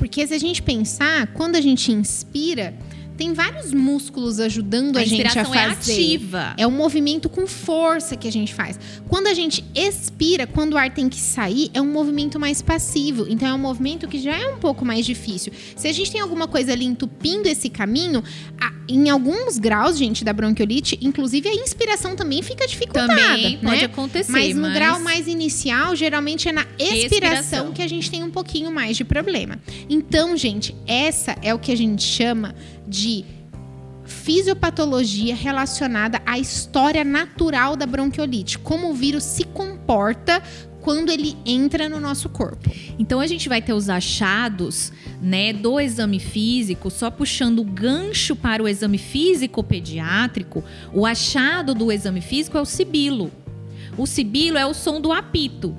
Porque 0.00 0.26
se 0.26 0.32
a 0.32 0.38
gente 0.38 0.62
pensar, 0.62 1.26
quando 1.34 1.56
a 1.56 1.60
gente 1.60 1.92
inspira, 1.92 2.72
tem 3.20 3.34
vários 3.34 3.70
músculos 3.70 4.40
ajudando 4.40 4.96
a, 4.96 5.02
a 5.02 5.04
gente 5.04 5.38
a 5.38 5.42
é 5.42 5.44
fazer. 5.44 5.58
É 5.58 5.64
ativa. 5.66 6.54
É 6.56 6.66
um 6.66 6.70
movimento 6.70 7.28
com 7.28 7.46
força 7.46 8.16
que 8.16 8.26
a 8.26 8.32
gente 8.32 8.54
faz. 8.54 8.80
Quando 9.10 9.26
a 9.26 9.34
gente 9.34 9.62
expira, 9.74 10.46
quando 10.46 10.72
o 10.72 10.78
ar 10.78 10.88
tem 10.88 11.06
que 11.06 11.20
sair, 11.20 11.70
é 11.74 11.82
um 11.82 11.92
movimento 11.92 12.40
mais 12.40 12.62
passivo. 12.62 13.26
Então 13.28 13.46
é 13.46 13.52
um 13.52 13.58
movimento 13.58 14.08
que 14.08 14.18
já 14.18 14.34
é 14.34 14.46
um 14.46 14.56
pouco 14.56 14.86
mais 14.86 15.04
difícil. 15.04 15.52
Se 15.76 15.86
a 15.86 15.92
gente 15.92 16.10
tem 16.10 16.18
alguma 16.18 16.48
coisa 16.48 16.72
ali 16.72 16.86
entupindo 16.86 17.46
esse 17.46 17.68
caminho, 17.68 18.24
a, 18.58 18.72
em 18.88 19.10
alguns 19.10 19.58
graus, 19.58 19.98
gente, 19.98 20.24
da 20.24 20.32
bronquiolite, 20.32 20.98
inclusive 21.02 21.46
a 21.46 21.54
inspiração 21.54 22.16
também 22.16 22.40
fica 22.40 22.66
dificultada. 22.66 23.14
Também 23.14 23.58
né? 23.58 23.70
pode 23.70 23.84
acontecer. 23.84 24.32
Mas 24.32 24.54
no 24.56 24.62
mas... 24.62 24.72
grau 24.72 24.98
mais 24.98 25.28
inicial, 25.28 25.94
geralmente 25.94 26.48
é 26.48 26.52
na 26.52 26.64
expiração, 26.78 27.04
expiração 27.04 27.72
que 27.72 27.82
a 27.82 27.88
gente 27.88 28.10
tem 28.10 28.22
um 28.22 28.30
pouquinho 28.30 28.72
mais 28.72 28.96
de 28.96 29.04
problema. 29.04 29.60
Então, 29.90 30.34
gente, 30.38 30.74
essa 30.86 31.36
é 31.42 31.52
o 31.52 31.58
que 31.58 31.70
a 31.70 31.76
gente 31.76 32.02
chama 32.02 32.54
de 32.90 33.24
fisiopatologia 34.04 35.34
relacionada 35.34 36.20
à 36.26 36.38
história 36.38 37.04
natural 37.04 37.76
da 37.76 37.86
bronquiolite, 37.86 38.58
como 38.58 38.90
o 38.90 38.94
vírus 38.94 39.22
se 39.22 39.44
comporta 39.44 40.42
quando 40.80 41.10
ele 41.10 41.36
entra 41.46 41.88
no 41.88 42.00
nosso 42.00 42.28
corpo. 42.28 42.70
Então 42.98 43.20
a 43.20 43.26
gente 43.26 43.48
vai 43.48 43.62
ter 43.62 43.72
os 43.72 43.88
achados, 43.88 44.92
né, 45.22 45.52
do 45.52 45.78
exame 45.78 46.18
físico, 46.18 46.90
só 46.90 47.10
puxando 47.10 47.60
o 47.60 47.64
gancho 47.64 48.34
para 48.34 48.62
o 48.62 48.68
exame 48.68 48.98
físico 48.98 49.62
pediátrico, 49.62 50.64
o 50.92 51.06
achado 51.06 51.74
do 51.74 51.92
exame 51.92 52.20
físico 52.20 52.58
é 52.58 52.60
o 52.60 52.66
sibilo. 52.66 53.30
O 53.96 54.06
sibilo 54.06 54.58
é 54.58 54.66
o 54.66 54.74
som 54.74 55.00
do 55.00 55.12
apito. 55.12 55.76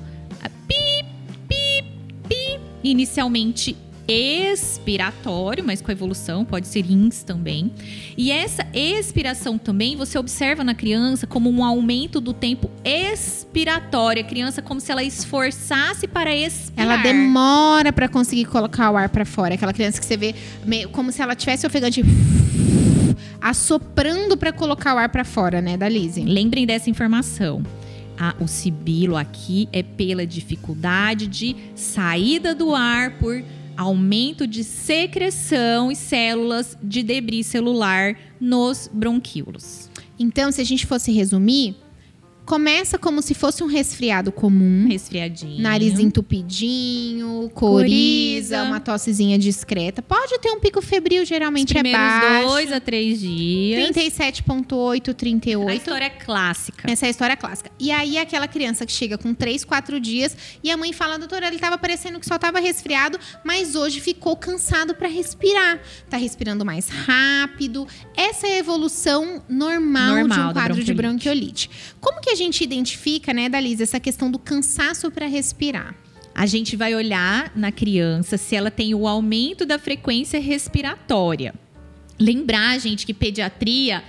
Pi, 0.67 1.05
pi, 1.47 1.85
pi. 2.27 2.59
Inicialmente 2.83 3.75
expiratório, 4.07 5.63
mas 5.63 5.81
com 5.81 5.89
a 5.89 5.93
evolução 5.93 6.43
pode 6.43 6.67
ser 6.67 6.89
ins 6.89 7.23
também. 7.23 7.71
E 8.17 8.31
essa 8.31 8.65
expiração 8.73 9.57
também 9.57 9.95
você 9.95 10.17
observa 10.17 10.63
na 10.63 10.73
criança 10.73 11.25
como 11.27 11.49
um 11.49 11.63
aumento 11.63 12.19
do 12.19 12.33
tempo 12.33 12.69
expiratório. 12.83 14.21
A 14.23 14.25
criança 14.25 14.61
como 14.61 14.79
se 14.79 14.91
ela 14.91 15.03
esforçasse 15.03 16.07
para 16.07 16.35
expirar. 16.35 16.85
Ela 16.93 16.97
demora 16.97 17.93
para 17.93 18.07
conseguir 18.07 18.45
colocar 18.45 18.91
o 18.91 18.97
ar 18.97 19.09
para 19.09 19.25
fora. 19.25 19.55
Aquela 19.55 19.73
criança 19.73 19.99
que 19.99 20.05
você 20.05 20.17
vê 20.17 20.35
meio, 20.65 20.89
como 20.89 21.11
se 21.11 21.21
ela 21.21 21.35
tivesse 21.35 21.65
ofegante 21.65 22.01
assoprando 23.39 24.37
para 24.37 24.51
colocar 24.53 24.93
o 24.95 24.97
ar 24.97 25.09
para 25.09 25.23
fora, 25.23 25.61
né, 25.61 25.75
da 25.77 25.89
Lizzie. 25.89 26.23
Lembrem 26.25 26.65
dessa 26.65 26.89
informação. 26.89 27.63
a- 28.19 28.35
o 28.39 28.47
sibilo 28.47 29.17
aqui 29.17 29.67
é 29.73 29.81
pela 29.81 30.27
dificuldade 30.27 31.25
de 31.25 31.55
saída 31.73 32.53
do 32.53 32.75
ar 32.75 33.11
por 33.17 33.43
aumento 33.77 34.45
de 34.45 34.63
secreção 34.63 35.91
e 35.91 35.95
células 35.95 36.77
de 36.81 37.03
debris 37.03 37.47
celular 37.47 38.17
nos 38.39 38.89
bronquíolos. 38.91 39.89
Então, 40.17 40.51
se 40.51 40.61
a 40.61 40.63
gente 40.63 40.85
fosse 40.85 41.11
resumir, 41.11 41.75
começa 42.45 42.97
como 42.97 43.21
se 43.21 43.33
fosse 43.33 43.63
um 43.63 43.67
resfriado 43.67 44.31
comum. 44.31 44.87
Resfriadinho. 44.87 45.61
Nariz 45.61 45.99
entupidinho, 45.99 47.49
coriza, 47.53 48.57
Coriza. 48.57 48.63
uma 48.63 48.79
tossezinha 48.79 49.37
discreta. 49.37 50.01
Pode 50.01 50.37
ter 50.39 50.51
um 50.51 50.59
pico 50.59 50.81
febril, 50.81 51.25
geralmente 51.25 51.77
é 51.77 51.83
baixo. 51.83 52.47
dois 52.49 52.71
a 52.71 52.79
três 52.79 53.19
dias. 53.19 53.89
37,8, 53.89 55.09
A 55.11 55.13
38. 55.13 55.71
história 55.77 56.05
é 56.05 56.09
clássica. 56.09 56.91
Essa 56.91 57.05
é 57.05 57.07
a 57.07 57.09
história 57.09 57.37
clássica. 57.37 57.71
E 57.79 57.91
aí, 57.91 58.17
aquela 58.17 58.47
criança 58.47 58.85
que 58.85 58.91
chega 58.91 59.17
com 59.17 59.33
3, 59.33 59.63
4 59.63 59.99
dias 59.99 60.35
e 60.63 60.69
a 60.69 60.77
mãe 60.77 60.91
fala, 60.93 61.17
doutora, 61.17 61.47
ele 61.47 61.59
tava 61.59 61.77
parecendo 61.77 62.19
que 62.19 62.25
só 62.25 62.37
tava 62.37 62.59
resfriado, 62.59 63.17
mas 63.43 63.75
hoje 63.75 63.99
ficou 64.01 64.35
cansado 64.35 64.93
para 64.95 65.07
respirar. 65.07 65.79
Tá 66.09 66.17
respirando 66.17 66.65
mais 66.65 66.89
rápido. 66.89 67.87
Essa 68.15 68.47
é 68.47 68.55
a 68.55 68.57
evolução 68.57 69.41
normal, 69.49 70.15
de 70.15 70.19
Normal 70.21 70.49
um 70.49 70.53
da 70.53 70.53
quadro 70.53 70.83
de 70.83 70.93
bronquiolite. 70.93 71.67
bronquiolite. 71.67 71.69
Como 71.99 72.19
que 72.21 72.30
a 72.31 72.35
gente 72.35 72.63
identifica, 72.63 73.33
né, 73.33 73.49
Dalisa, 73.49 73.83
essa 73.83 73.99
questão 73.99 74.31
do 74.31 74.39
cansaço 74.39 75.11
para 75.11 75.25
respirar? 75.25 75.95
A 76.33 76.45
gente 76.45 76.75
vai 76.75 76.95
olhar 76.95 77.51
na 77.55 77.71
criança 77.71 78.37
se 78.37 78.55
ela 78.55 78.71
tem 78.71 78.95
o 78.95 79.07
aumento 79.07 79.65
da 79.65 79.77
frequência 79.77 80.39
respiratória. 80.39 81.53
Lembrar, 82.17 82.79
gente, 82.79 83.05
que 83.05 83.13
pediatria 83.13 84.03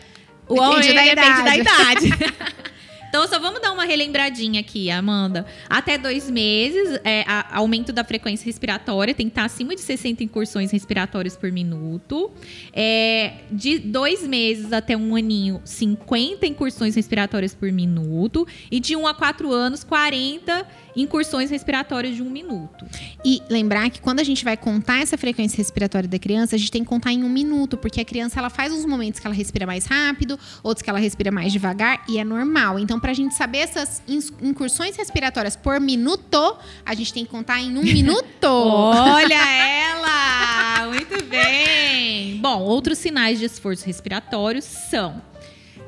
o 0.48 0.54
Depende 0.54 0.92
da 0.92 1.02
depende 1.02 1.42
da 1.42 1.56
idade. 1.56 2.10
Então, 3.12 3.28
só 3.28 3.38
vamos 3.38 3.60
dar 3.60 3.72
uma 3.72 3.84
relembradinha 3.84 4.58
aqui, 4.60 4.90
Amanda. 4.90 5.44
Até 5.68 5.98
dois 5.98 6.30
meses, 6.30 6.98
é, 7.04 7.22
a- 7.28 7.58
aumento 7.58 7.92
da 7.92 8.02
frequência 8.02 8.46
respiratória 8.46 9.12
tem 9.12 9.26
que 9.26 9.32
estar 9.32 9.44
acima 9.44 9.74
de 9.74 9.82
60 9.82 10.24
incursões 10.24 10.70
respiratórias 10.70 11.36
por 11.36 11.52
minuto. 11.52 12.30
É, 12.72 13.34
de 13.50 13.78
dois 13.78 14.26
meses 14.26 14.72
até 14.72 14.96
um 14.96 15.14
aninho, 15.14 15.60
50 15.62 16.46
incursões 16.46 16.94
respiratórias 16.94 17.54
por 17.54 17.70
minuto. 17.70 18.48
E 18.70 18.80
de 18.80 18.96
um 18.96 19.06
a 19.06 19.12
quatro 19.12 19.52
anos, 19.52 19.84
40 19.84 20.66
incursões 20.96 21.50
respiratórias 21.50 22.16
de 22.16 22.22
um 22.22 22.30
minuto. 22.30 22.86
E 23.22 23.42
lembrar 23.50 23.90
que 23.90 24.00
quando 24.00 24.20
a 24.20 24.24
gente 24.24 24.42
vai 24.42 24.56
contar 24.56 25.00
essa 25.02 25.18
frequência 25.18 25.56
respiratória 25.58 26.08
da 26.08 26.18
criança, 26.18 26.56
a 26.56 26.58
gente 26.58 26.70
tem 26.70 26.82
que 26.82 26.88
contar 26.88 27.12
em 27.12 27.22
um 27.24 27.28
minuto, 27.30 27.76
porque 27.76 28.00
a 28.00 28.04
criança 28.04 28.38
ela 28.38 28.48
faz 28.50 28.72
uns 28.72 28.84
momentos 28.86 29.20
que 29.20 29.26
ela 29.26 29.34
respira 29.36 29.66
mais 29.66 29.84
rápido, 29.84 30.38
outros 30.62 30.82
que 30.82 30.88
ela 30.88 30.98
respira 30.98 31.30
mais 31.30 31.52
devagar, 31.52 32.04
e 32.08 32.18
é 32.18 32.24
normal. 32.24 32.78
Então, 32.78 33.00
pra 33.02 33.12
gente 33.12 33.34
saber 33.34 33.58
essas 33.58 34.00
incursões 34.40 34.96
respiratórias 34.96 35.56
por 35.56 35.80
minuto, 35.80 36.56
a 36.86 36.94
gente 36.94 37.12
tem 37.12 37.24
que 37.24 37.30
contar 37.30 37.60
em 37.60 37.76
um 37.76 37.82
minuto. 37.82 38.46
Olha 38.46 39.34
ela! 39.34 40.86
Muito 40.86 41.24
bem! 41.24 42.38
Bom, 42.38 42.60
outros 42.60 42.98
sinais 42.98 43.40
de 43.40 43.44
esforço 43.44 43.84
respiratório 43.84 44.62
são 44.62 45.20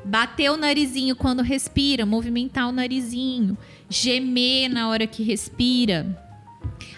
bater 0.03 0.51
o 0.51 0.57
narizinho 0.57 1.15
quando 1.15 1.41
respira, 1.41 2.05
movimentar 2.05 2.67
o 2.67 2.73
narizinho, 2.73 3.57
gemer 3.89 4.69
na 4.69 4.89
hora 4.89 5.07
que 5.07 5.23
respira. 5.23 6.21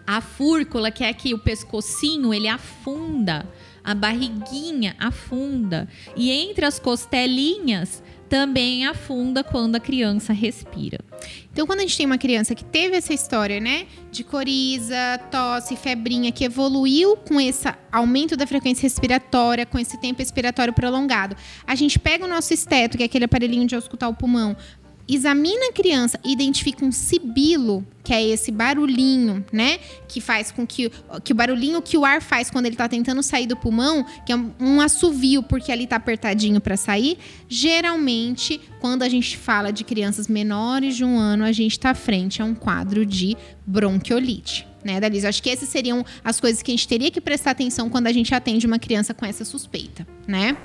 A 0.06 0.20
fúrcula, 0.20 0.90
que 0.90 1.04
é 1.04 1.10
aqui 1.10 1.34
o 1.34 1.40
pescocinho, 1.40 2.34
ele 2.34 2.48
afunda. 2.48 3.48
A 3.84 3.94
barriguinha 3.94 4.96
afunda. 5.00 5.88
E 6.16 6.32
entre 6.32 6.66
as 6.66 6.80
costelinhas 6.80 8.02
também 8.30 8.86
afunda 8.86 9.44
quando 9.44 9.76
a 9.76 9.80
criança 9.80 10.34
respira. 10.34 11.00
Então, 11.52 11.66
quando 11.66 11.80
a 11.80 11.82
gente 11.82 11.98
tem 11.98 12.06
uma 12.06 12.18
criança 12.18 12.54
que 12.54 12.64
teve 12.64 12.96
essa 12.96 13.14
história, 13.14 13.60
né, 13.60 13.88
de 14.12 14.24
coriza, 14.24 14.96
tosse, 15.32 15.76
febrinha, 15.76 16.32
que 16.32 16.44
evoluiu 16.44 17.18
com 17.18 17.40
esse 17.40 17.68
aumento 17.92 18.38
da 18.38 18.46
frequência 18.46 18.84
respiratória, 18.84 19.66
com 19.66 19.80
esse 19.80 20.00
tempo 20.00 20.20
respiratório 20.20 20.74
prolongado, 20.74 21.36
a 21.66 21.74
gente 21.74 21.98
pega 21.98 22.26
o 22.26 22.28
nosso 22.28 22.54
esteto, 22.54 22.98
que 22.98 23.04
é 23.04 23.06
aquele 23.08 23.26
aparelhinho 23.26 23.66
de 23.66 23.76
auscultar 23.76 24.10
o 24.10 24.14
pulmão, 24.14 24.56
examina 25.08 25.70
a 25.70 25.74
criança 25.74 26.20
e 26.24 26.34
identifica 26.34 26.84
um 26.84 26.92
sibilo, 26.92 27.86
que 28.04 28.14
é 28.14 28.24
esse 28.24 28.52
barulhinho, 28.52 29.46
né? 29.52 29.80
Que 30.08 30.20
faz 30.20 30.52
com 30.52 30.66
que, 30.66 30.92
que 31.24 31.32
o 31.32 31.36
barulhinho 31.36 31.82
que 31.82 31.98
o 31.98 32.06
ar 32.06 32.22
faz 32.22 32.50
quando 32.50 32.66
ele 32.66 32.76
tá 32.76 32.88
tentando 32.88 33.24
sair 33.24 33.48
do 33.48 33.56
pulmão, 33.56 34.06
que 34.26 34.32
é 34.32 34.36
um, 34.36 34.82
assovio 34.82 35.42
porque 35.44 35.72
ali 35.72 35.88
tá 35.88 35.96
apertadinho 35.96 36.60
para 36.60 36.76
sair. 36.76 37.18
Geralmente, 37.48 38.60
quando 38.80 39.04
a 39.04 39.10
gente 39.10 39.38
fala 39.38 39.72
de 39.72 39.84
crianças 39.84 40.28
menores 40.28 40.96
de 40.96 41.06
um 41.06 41.18
ano, 41.18 41.44
a 41.44 41.52
gente 41.52 41.80
tá 41.80 41.94
frente 41.94 42.42
a 42.42 42.46
um 42.46 42.56
quadro 42.56 43.06
de 43.06 43.38
bronquiolite. 43.66 44.68
Né, 44.84 45.02
Dalisa? 45.02 45.28
Acho 45.28 45.44
que 45.44 45.50
essas 45.50 45.68
seriam 45.68 46.06
as 46.24 46.40
coisas 46.40 46.62
que 46.62 46.72
a 46.72 46.74
gente 46.74 46.88
teria 46.88 47.12
que 47.12 47.20
prestar 47.20 47.52
atenção 47.52 47.90
quando 47.90 48.08
a 48.08 48.14
gente 48.14 48.34
atende 48.34 48.66
uma 48.66 48.80
criança 48.80 49.14
com 49.14 49.26
essa 49.26 49.44
suspeita, 49.44 50.08
né? 50.26 50.56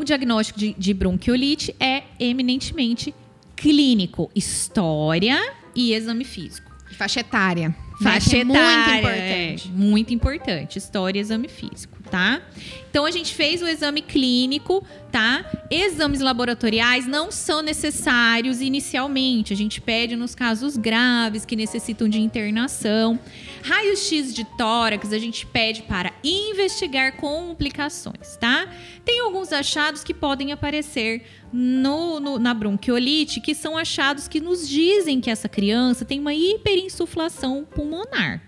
Então 0.00 0.02
o 0.02 0.04
diagnóstico 0.04 0.58
de, 0.58 0.74
de 0.78 0.94
bronquiolite 0.94 1.74
é 1.78 2.04
eminentemente 2.18 3.14
clínico, 3.54 4.30
história 4.34 5.38
e 5.74 5.92
exame 5.92 6.24
físico. 6.24 6.69
Faixa 6.96 7.20
etária. 7.20 7.74
Faixa? 8.02 8.30
Que 8.30 8.36
etária, 8.38 8.56
É 8.58 8.64
muito 8.74 8.98
importante. 8.98 9.68
é, 9.68 9.70
muito 9.72 10.14
importante. 10.14 10.78
História 10.78 11.18
e 11.18 11.22
exame 11.22 11.48
físico, 11.48 11.98
tá? 12.10 12.40
Então 12.88 13.04
a 13.04 13.10
gente 13.10 13.34
fez 13.34 13.60
o 13.62 13.68
exame 13.68 14.00
clínico, 14.00 14.82
tá? 15.12 15.44
Exames 15.70 16.20
laboratoriais 16.20 17.06
não 17.06 17.30
são 17.30 17.60
necessários 17.60 18.62
inicialmente. 18.62 19.52
A 19.52 19.56
gente 19.56 19.80
pede 19.82 20.16
nos 20.16 20.34
casos 20.34 20.76
graves 20.78 21.44
que 21.44 21.54
necessitam 21.54 22.08
de 22.08 22.20
internação. 22.20 23.18
Raio-X 23.62 24.32
de 24.34 24.44
tórax 24.56 25.12
a 25.12 25.18
gente 25.18 25.44
pede 25.46 25.82
para 25.82 26.10
investigar 26.24 27.16
complicações, 27.16 28.36
tá? 28.40 28.66
Tem 29.04 29.20
alguns 29.20 29.52
achados 29.52 30.02
que 30.02 30.14
podem 30.14 30.52
aparecer 30.52 31.22
no, 31.52 32.20
no- 32.20 32.38
na 32.38 32.54
bronquiolite, 32.54 33.40
que 33.40 33.54
são 33.54 33.76
achados 33.76 34.28
que 34.28 34.40
nos 34.40 34.68
dizem 34.68 35.20
que 35.20 35.30
essa 35.30 35.48
criança 35.48 36.04
tem 36.04 36.20
uma 36.20 36.32
hiperinsuflação 36.34 37.64
pulmonar. 37.64 38.42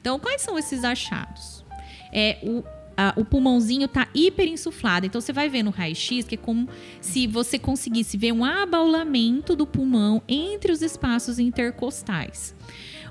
Então, 0.00 0.18
quais 0.18 0.42
são 0.42 0.58
esses 0.58 0.84
achados? 0.84 1.64
É, 2.12 2.38
o, 2.42 2.62
a- 2.96 3.12
o 3.16 3.24
pulmãozinho 3.24 3.88
tá 3.88 4.08
hiperinsuflado. 4.14 5.04
Então, 5.06 5.20
você 5.20 5.32
vai 5.32 5.48
ver 5.48 5.62
no 5.62 5.70
raio-x 5.70 6.24
que 6.26 6.34
é 6.34 6.38
como 6.38 6.68
se 7.00 7.26
você 7.26 7.58
conseguisse 7.58 8.16
ver 8.16 8.32
um 8.32 8.44
abaulamento 8.44 9.54
do 9.56 9.66
pulmão 9.66 10.22
entre 10.28 10.72
os 10.72 10.80
espaços 10.82 11.38
intercostais. 11.38 12.54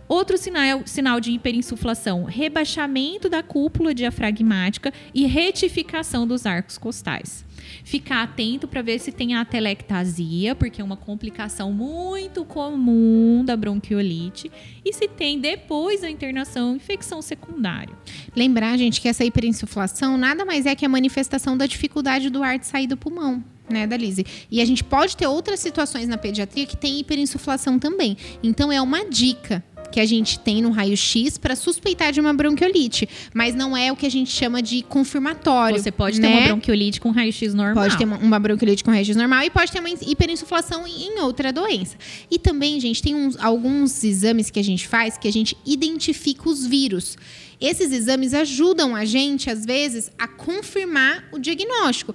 Outro 0.07 0.37
sinal, 0.37 0.83
sinal 0.85 1.19
de 1.19 1.31
hiperinsuflação, 1.31 2.25
rebaixamento 2.25 3.27
da 3.27 3.41
cúpula 3.41 3.93
diafragmática 3.93 4.93
e 5.13 5.25
retificação 5.25 6.27
dos 6.27 6.45
arcos 6.45 6.77
costais. 6.77 7.43
Ficar 7.83 8.21
atento 8.21 8.67
para 8.67 8.83
ver 8.83 8.99
se 8.99 9.11
tem 9.11 9.33
a 9.33 9.41
atelectasia, 9.41 10.53
porque 10.53 10.79
é 10.79 10.83
uma 10.83 10.95
complicação 10.95 11.73
muito 11.73 12.45
comum 12.45 13.43
da 13.43 13.57
bronquiolite, 13.57 14.51
e 14.83 14.93
se 14.93 15.07
tem 15.07 15.39
depois 15.39 16.01
da 16.01 16.09
internação 16.09 16.75
infecção 16.75 17.21
secundária. 17.21 17.95
Lembrar, 18.35 18.77
gente, 18.77 19.01
que 19.01 19.07
essa 19.07 19.25
hiperinsuflação 19.25 20.17
nada 20.17 20.45
mais 20.45 20.67
é 20.67 20.75
que 20.75 20.85
a 20.85 20.89
manifestação 20.89 21.57
da 21.57 21.65
dificuldade 21.65 22.29
do 22.29 22.43
ar 22.43 22.59
de 22.59 22.67
sair 22.67 22.85
do 22.85 22.95
pulmão. 22.95 23.43
Né, 23.69 23.87
Dalise? 23.87 24.25
E 24.51 24.61
a 24.61 24.65
gente 24.65 24.83
pode 24.83 25.17
ter 25.17 25.25
outras 25.27 25.59
situações 25.59 26.07
na 26.07 26.17
pediatria 26.17 26.65
que 26.67 26.77
tem 26.77 26.99
hiperinsuflação 26.99 27.79
também. 27.79 28.15
Então 28.43 28.71
é 28.71 28.79
uma 28.81 29.05
dica 29.05 29.63
que 29.91 29.99
a 29.99 30.05
gente 30.05 30.37
tem 30.39 30.61
no 30.61 30.71
raio-x 30.71 31.37
para 31.37 31.55
suspeitar 31.55 32.11
de 32.11 32.19
uma 32.19 32.33
bronquiolite, 32.33 33.07
mas 33.33 33.55
não 33.55 33.77
é 33.77 33.91
o 33.91 33.95
que 33.95 34.05
a 34.05 34.09
gente 34.11 34.29
chama 34.29 34.61
de 34.61 34.81
confirmatório. 34.83 35.79
Você 35.79 35.91
pode 35.91 36.19
ter 36.19 36.27
né? 36.27 36.37
uma 36.39 36.47
bronquiolite 36.47 36.99
com 36.99 37.11
raio-x 37.11 37.53
normal. 37.53 37.83
Pode 37.85 37.97
ter 37.97 38.03
uma, 38.03 38.17
uma 38.17 38.37
bronquiolite 38.39 38.83
com 38.83 38.91
raio-x 38.91 39.15
normal 39.15 39.43
e 39.43 39.49
pode 39.49 39.71
ter 39.71 39.79
uma 39.79 39.89
hiperinsuflação 39.89 40.85
em, 40.85 41.07
em 41.07 41.19
outra 41.21 41.53
doença. 41.53 41.95
E 42.29 42.37
também, 42.37 42.79
gente, 42.79 43.01
tem 43.01 43.15
uns- 43.15 43.37
alguns 43.37 44.03
exames 44.03 44.49
que 44.51 44.59
a 44.59 44.63
gente 44.63 44.87
faz 44.87 45.17
que 45.17 45.27
a 45.27 45.31
gente 45.31 45.55
identifica 45.65 46.49
os 46.49 46.65
vírus. 46.67 47.17
Esses 47.61 47.93
exames 47.93 48.33
ajudam 48.33 48.95
a 48.95 49.05
gente, 49.05 49.49
às 49.49 49.65
vezes, 49.65 50.11
a 50.19 50.27
confirmar 50.27 51.23
o 51.31 51.39
diagnóstico. 51.39 52.13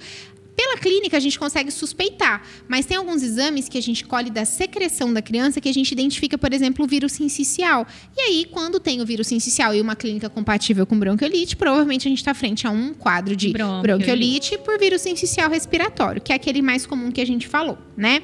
Pela 0.70 0.78
clínica, 0.78 1.16
a 1.16 1.20
gente 1.20 1.36
consegue 1.36 1.70
suspeitar, 1.72 2.42
mas 2.68 2.86
tem 2.86 2.96
alguns 2.96 3.24
exames 3.24 3.68
que 3.68 3.76
a 3.76 3.82
gente 3.82 4.04
colhe 4.04 4.30
da 4.30 4.44
secreção 4.44 5.12
da 5.12 5.20
criança 5.20 5.60
que 5.60 5.68
a 5.68 5.72
gente 5.72 5.90
identifica, 5.90 6.38
por 6.38 6.52
exemplo, 6.52 6.84
o 6.84 6.88
vírus 6.88 7.10
sincicial. 7.10 7.84
E 8.16 8.20
aí, 8.20 8.46
quando 8.48 8.78
tem 8.78 9.00
o 9.00 9.06
vírus 9.06 9.26
sincicial 9.26 9.74
e 9.74 9.80
uma 9.80 9.96
clínica 9.96 10.30
compatível 10.30 10.86
com 10.86 10.96
bronquiolite, 10.96 11.56
provavelmente 11.56 12.06
a 12.06 12.10
gente 12.10 12.18
está 12.18 12.34
frente 12.34 12.68
a 12.68 12.70
um 12.70 12.94
quadro 12.94 13.34
de 13.34 13.52
Bronquiolite. 13.52 13.82
bronquiolite 13.82 14.58
por 14.58 14.78
vírus 14.78 15.02
sincicial 15.02 15.50
respiratório, 15.50 16.22
que 16.22 16.32
é 16.32 16.36
aquele 16.36 16.62
mais 16.62 16.86
comum 16.86 17.10
que 17.10 17.20
a 17.20 17.26
gente 17.26 17.48
falou, 17.48 17.76
né? 17.96 18.22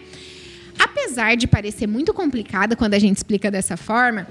Apesar 0.79 1.37
de 1.37 1.49
parecer 1.49 1.89
muito 1.89 2.15
complicada 2.15 2.77
quando 2.77 2.95
a 2.95 2.99
gente 2.99 3.17
explica 3.17 3.51
dessa 3.51 3.77
forma, 3.77 4.29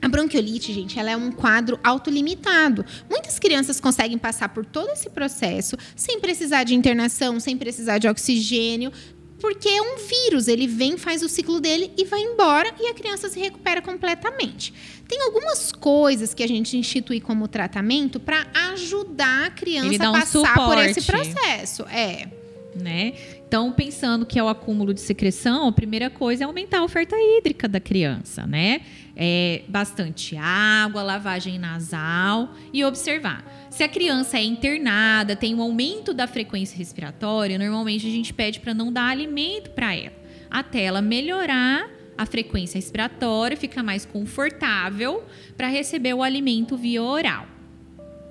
a 0.00 0.08
bronquiolite, 0.08 0.72
gente, 0.72 0.98
ela 0.98 1.10
é 1.10 1.16
um 1.16 1.32
quadro 1.32 1.78
autolimitado. 1.82 2.84
Muitas 3.10 3.38
crianças 3.38 3.80
conseguem 3.80 4.16
passar 4.16 4.48
por 4.50 4.64
todo 4.64 4.90
esse 4.90 5.10
processo 5.10 5.76
sem 5.96 6.20
precisar 6.20 6.64
de 6.64 6.74
internação, 6.74 7.40
sem 7.40 7.56
precisar 7.56 7.98
de 7.98 8.06
oxigênio, 8.06 8.92
porque 9.40 9.68
é 9.68 9.82
um 9.82 9.96
vírus. 9.96 10.46
Ele 10.48 10.66
vem, 10.66 10.96
faz 10.96 11.22
o 11.22 11.28
ciclo 11.28 11.60
dele 11.60 11.92
e 11.96 12.04
vai 12.04 12.20
embora 12.20 12.72
e 12.80 12.86
a 12.86 12.94
criança 12.94 13.28
se 13.28 13.40
recupera 13.40 13.82
completamente. 13.82 14.72
Tem 15.08 15.20
algumas 15.22 15.72
coisas 15.72 16.34
que 16.34 16.42
a 16.42 16.46
gente 16.46 16.76
institui 16.76 17.20
como 17.20 17.48
tratamento 17.48 18.20
para 18.20 18.46
ajudar 18.72 19.46
a 19.46 19.50
criança 19.50 20.06
a 20.06 20.10
um 20.10 20.12
passar 20.12 20.54
por 20.54 20.78
esse 20.78 21.00
suporte. 21.00 21.32
processo. 21.32 21.82
É. 21.84 22.28
né? 22.74 23.14
Então, 23.46 23.72
pensando 23.72 24.26
que 24.26 24.38
é 24.38 24.44
o 24.44 24.48
acúmulo 24.48 24.92
de 24.92 25.00
secreção, 25.00 25.68
a 25.68 25.72
primeira 25.72 26.10
coisa 26.10 26.44
é 26.44 26.46
aumentar 26.46 26.80
a 26.80 26.84
oferta 26.84 27.16
hídrica 27.16 27.66
da 27.66 27.80
criança, 27.80 28.46
né? 28.46 28.82
É 29.20 29.62
bastante 29.66 30.36
água, 30.36 31.02
lavagem 31.02 31.58
nasal 31.58 32.54
e 32.72 32.84
observar. 32.84 33.44
Se 33.68 33.82
a 33.82 33.88
criança 33.88 34.38
é 34.38 34.44
internada, 34.44 35.34
tem 35.34 35.56
um 35.56 35.60
aumento 35.60 36.14
da 36.14 36.28
frequência 36.28 36.78
respiratória, 36.78 37.58
normalmente 37.58 38.06
a 38.06 38.10
gente 38.10 38.32
pede 38.32 38.60
para 38.60 38.72
não 38.72 38.92
dar 38.92 39.08
alimento 39.08 39.70
para 39.70 39.92
ela, 39.92 40.14
até 40.48 40.84
ela 40.84 41.02
melhorar 41.02 41.90
a 42.16 42.24
frequência 42.26 42.78
respiratória, 42.78 43.56
ficar 43.56 43.82
mais 43.82 44.04
confortável 44.06 45.24
para 45.56 45.66
receber 45.66 46.14
o 46.14 46.22
alimento 46.22 46.76
via 46.76 47.02
oral. 47.02 47.46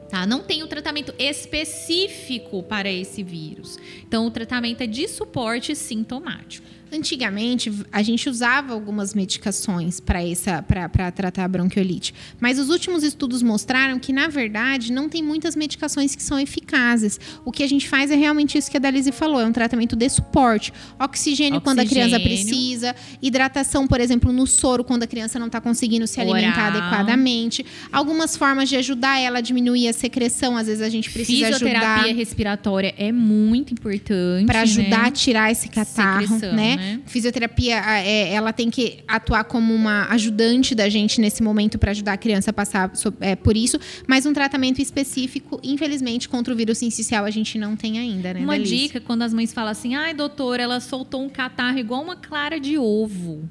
Tá? 0.09 0.25
Não 0.25 0.41
tem 0.41 0.63
o 0.63 0.67
tratamento 0.67 1.13
específico 1.19 2.63
para 2.63 2.89
esse 2.89 3.23
vírus. 3.23 3.77
Então, 4.07 4.25
o 4.25 4.31
tratamento 4.31 4.81
é 4.81 4.87
de 4.87 5.05
suporte 5.07 5.75
sintomático. 5.75 6.65
Antigamente, 6.91 7.71
a 7.91 8.01
gente 8.01 8.29
usava 8.29 8.73
algumas 8.73 9.13
medicações 9.13 9.99
para 9.99 10.23
essa 10.23 10.61
para 10.61 11.11
tratar 11.11 11.45
a 11.45 11.47
bronquiolite, 11.47 12.13
mas 12.39 12.59
os 12.59 12.69
últimos 12.69 13.03
estudos 13.03 13.41
mostraram 13.41 13.99
que, 13.99 14.13
na 14.13 14.27
verdade, 14.27 14.91
não 14.91 15.09
tem 15.09 15.21
muitas 15.21 15.55
medicações 15.55 16.15
que 16.15 16.23
são 16.23 16.39
eficazes. 16.39 17.19
O 17.43 17.51
que 17.51 17.63
a 17.63 17.67
gente 17.67 17.87
faz 17.87 18.11
é 18.11 18.15
realmente 18.15 18.57
isso 18.57 18.69
que 18.71 18.77
a 18.77 18.79
Dalise 18.79 19.11
falou, 19.11 19.41
é 19.41 19.45
um 19.45 19.51
tratamento 19.51 19.95
de 19.95 20.09
suporte. 20.09 20.73
Oxigênio, 20.99 21.61
quando 21.61 21.79
a 21.79 21.85
criança 21.85 22.17
Oxigênio. 22.17 22.45
precisa, 22.45 22.95
hidratação, 23.21 23.87
por 23.87 23.99
exemplo, 23.99 24.31
no 24.31 24.47
soro, 24.47 24.83
quando 24.83 25.03
a 25.03 25.07
criança 25.07 25.37
não 25.39 25.47
está 25.47 25.59
conseguindo 25.59 26.07
se 26.07 26.19
alimentar 26.21 26.69
Oral. 26.69 26.81
adequadamente. 26.81 27.65
Algumas 27.91 28.37
formas 28.37 28.69
de 28.69 28.75
ajudar 28.75 29.19
ela 29.19 29.39
a 29.39 29.41
diminuir 29.41 29.87
a 29.87 29.93
secreção, 29.93 30.57
às 30.57 30.67
vezes 30.67 30.81
a 30.81 30.89
gente 30.89 31.11
precisa 31.11 31.47
Fisioterapia 31.47 32.05
ajudar 32.05 32.15
respiratória 32.15 32.93
é 32.97 33.11
muito 33.11 33.73
importante. 33.73 34.45
para 34.45 34.61
ajudar 34.61 35.03
né? 35.03 35.07
a 35.07 35.11
tirar 35.11 35.51
esse 35.51 35.69
catarro, 35.69 36.21
Secreção, 36.21 36.55
né? 36.55 36.76
Né? 36.77 37.01
Fisioterapia, 37.05 37.81
a- 37.83 37.99
é, 37.99 38.31
ela 38.33 38.53
tem 38.53 38.69
que 38.69 38.99
atuar 39.07 39.43
como 39.43 39.73
uma 39.73 40.07
ajudante 40.09 40.73
da 40.73 40.87
gente 40.87 41.19
nesse 41.19 41.43
momento 41.43 41.77
para 41.77 41.91
ajudar 41.91 42.13
a 42.13 42.17
criança 42.17 42.51
a 42.51 42.53
passar 42.53 42.91
é, 43.19 43.35
por 43.35 43.57
isso, 43.57 43.77
mas 44.07 44.25
um 44.25 44.33
tratamento 44.33 44.81
específico, 44.81 45.59
infelizmente, 45.63 46.29
contra 46.29 46.53
o 46.53 46.57
vírus 46.57 46.77
sincicial 46.77 47.25
a 47.25 47.29
gente 47.31 47.57
não 47.57 47.75
tem 47.75 47.99
ainda, 47.99 48.33
né? 48.33 48.39
Uma 48.39 48.53
Dalise? 48.53 48.75
dica 48.77 49.01
quando 49.01 49.23
as 49.23 49.33
mães 49.33 49.53
falam 49.53 49.71
assim: 49.71 49.95
ai, 49.95 50.13
doutora, 50.13 50.63
ela 50.63 50.79
soltou 50.79 51.21
um 51.23 51.29
catarro 51.29 51.77
igual 51.79 52.01
uma 52.03 52.15
clara 52.15 52.59
de 52.59 52.77
ovo. 52.77 53.49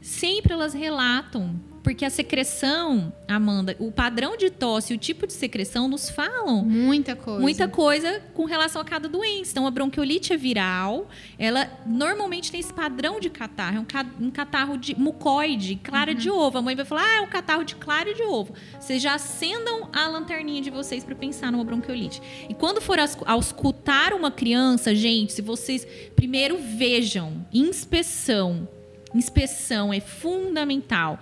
Sempre 0.00 0.52
elas 0.52 0.74
relatam. 0.74 1.54
Porque 1.82 2.04
a 2.04 2.10
secreção, 2.10 3.12
Amanda, 3.26 3.74
o 3.80 3.90
padrão 3.90 4.36
de 4.36 4.50
tosse 4.50 4.92
e 4.92 4.96
o 4.96 4.98
tipo 4.98 5.26
de 5.26 5.32
secreção 5.32 5.88
nos 5.88 6.08
falam 6.08 6.64
Muita 6.64 7.16
coisa. 7.16 7.40
muita 7.40 7.66
coisa 7.68 8.22
com 8.34 8.44
relação 8.44 8.80
a 8.80 8.84
cada 8.84 9.08
doença. 9.08 9.50
Então, 9.50 9.66
a 9.66 9.70
bronquiolite 9.70 10.32
é 10.32 10.36
viral, 10.36 11.08
ela 11.36 11.68
normalmente 11.84 12.52
tem 12.52 12.60
esse 12.60 12.72
padrão 12.72 13.18
de 13.18 13.28
catarro, 13.28 13.78
é 13.78 13.80
um, 13.80 13.84
ca- 13.84 14.06
um 14.20 14.30
catarro 14.30 14.78
de 14.78 14.94
mucoide, 14.98 15.74
clara 15.82 16.14
de 16.14 16.30
ovo. 16.30 16.58
A 16.58 16.62
mãe 16.62 16.76
vai 16.76 16.84
falar, 16.84 17.02
ah, 17.04 17.16
é 17.16 17.20
um 17.20 17.26
catarro 17.26 17.64
de 17.64 17.74
clara 17.74 18.14
de 18.14 18.22
ovo. 18.22 18.54
Vocês 18.78 19.02
já 19.02 19.14
acendam 19.14 19.88
a 19.92 20.06
lanterninha 20.06 20.62
de 20.62 20.70
vocês 20.70 21.02
para 21.02 21.16
pensar 21.16 21.50
numa 21.50 21.64
bronquiolite. 21.64 22.22
E 22.48 22.54
quando 22.54 22.80
for 22.80 22.98
auscultar 23.26 24.14
uma 24.14 24.30
criança, 24.30 24.94
gente, 24.94 25.32
se 25.32 25.42
vocês 25.42 25.84
primeiro 26.14 26.58
vejam, 26.58 27.44
inspeção. 27.52 28.68
Inspeção 29.14 29.92
é 29.92 30.00
fundamental. 30.00 31.18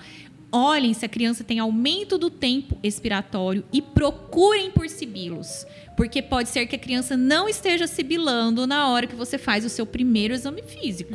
Olhem 0.53 0.93
se 0.93 1.07
a 1.07 1.09
criança 1.09 1.45
tem 1.45 1.61
aumento 1.61 2.19
do 2.19 2.29
tempo 2.29 2.77
expiratório 2.83 3.65
e 3.73 3.81
procurem 3.81 4.71
por 4.71 4.89
sibilos. 4.89 5.65
Porque 5.97 6.23
pode 6.23 6.49
ser 6.49 6.67
que 6.67 6.77
a 6.77 6.79
criança 6.79 7.17
não 7.17 7.49
esteja 7.49 7.87
sibilando 7.87 8.67
na 8.67 8.89
hora 8.89 9.07
que 9.07 9.15
você 9.15 9.37
faz 9.37 9.65
o 9.65 9.69
seu 9.69 9.85
primeiro 9.85 10.33
exame 10.33 10.63
físico, 10.63 11.15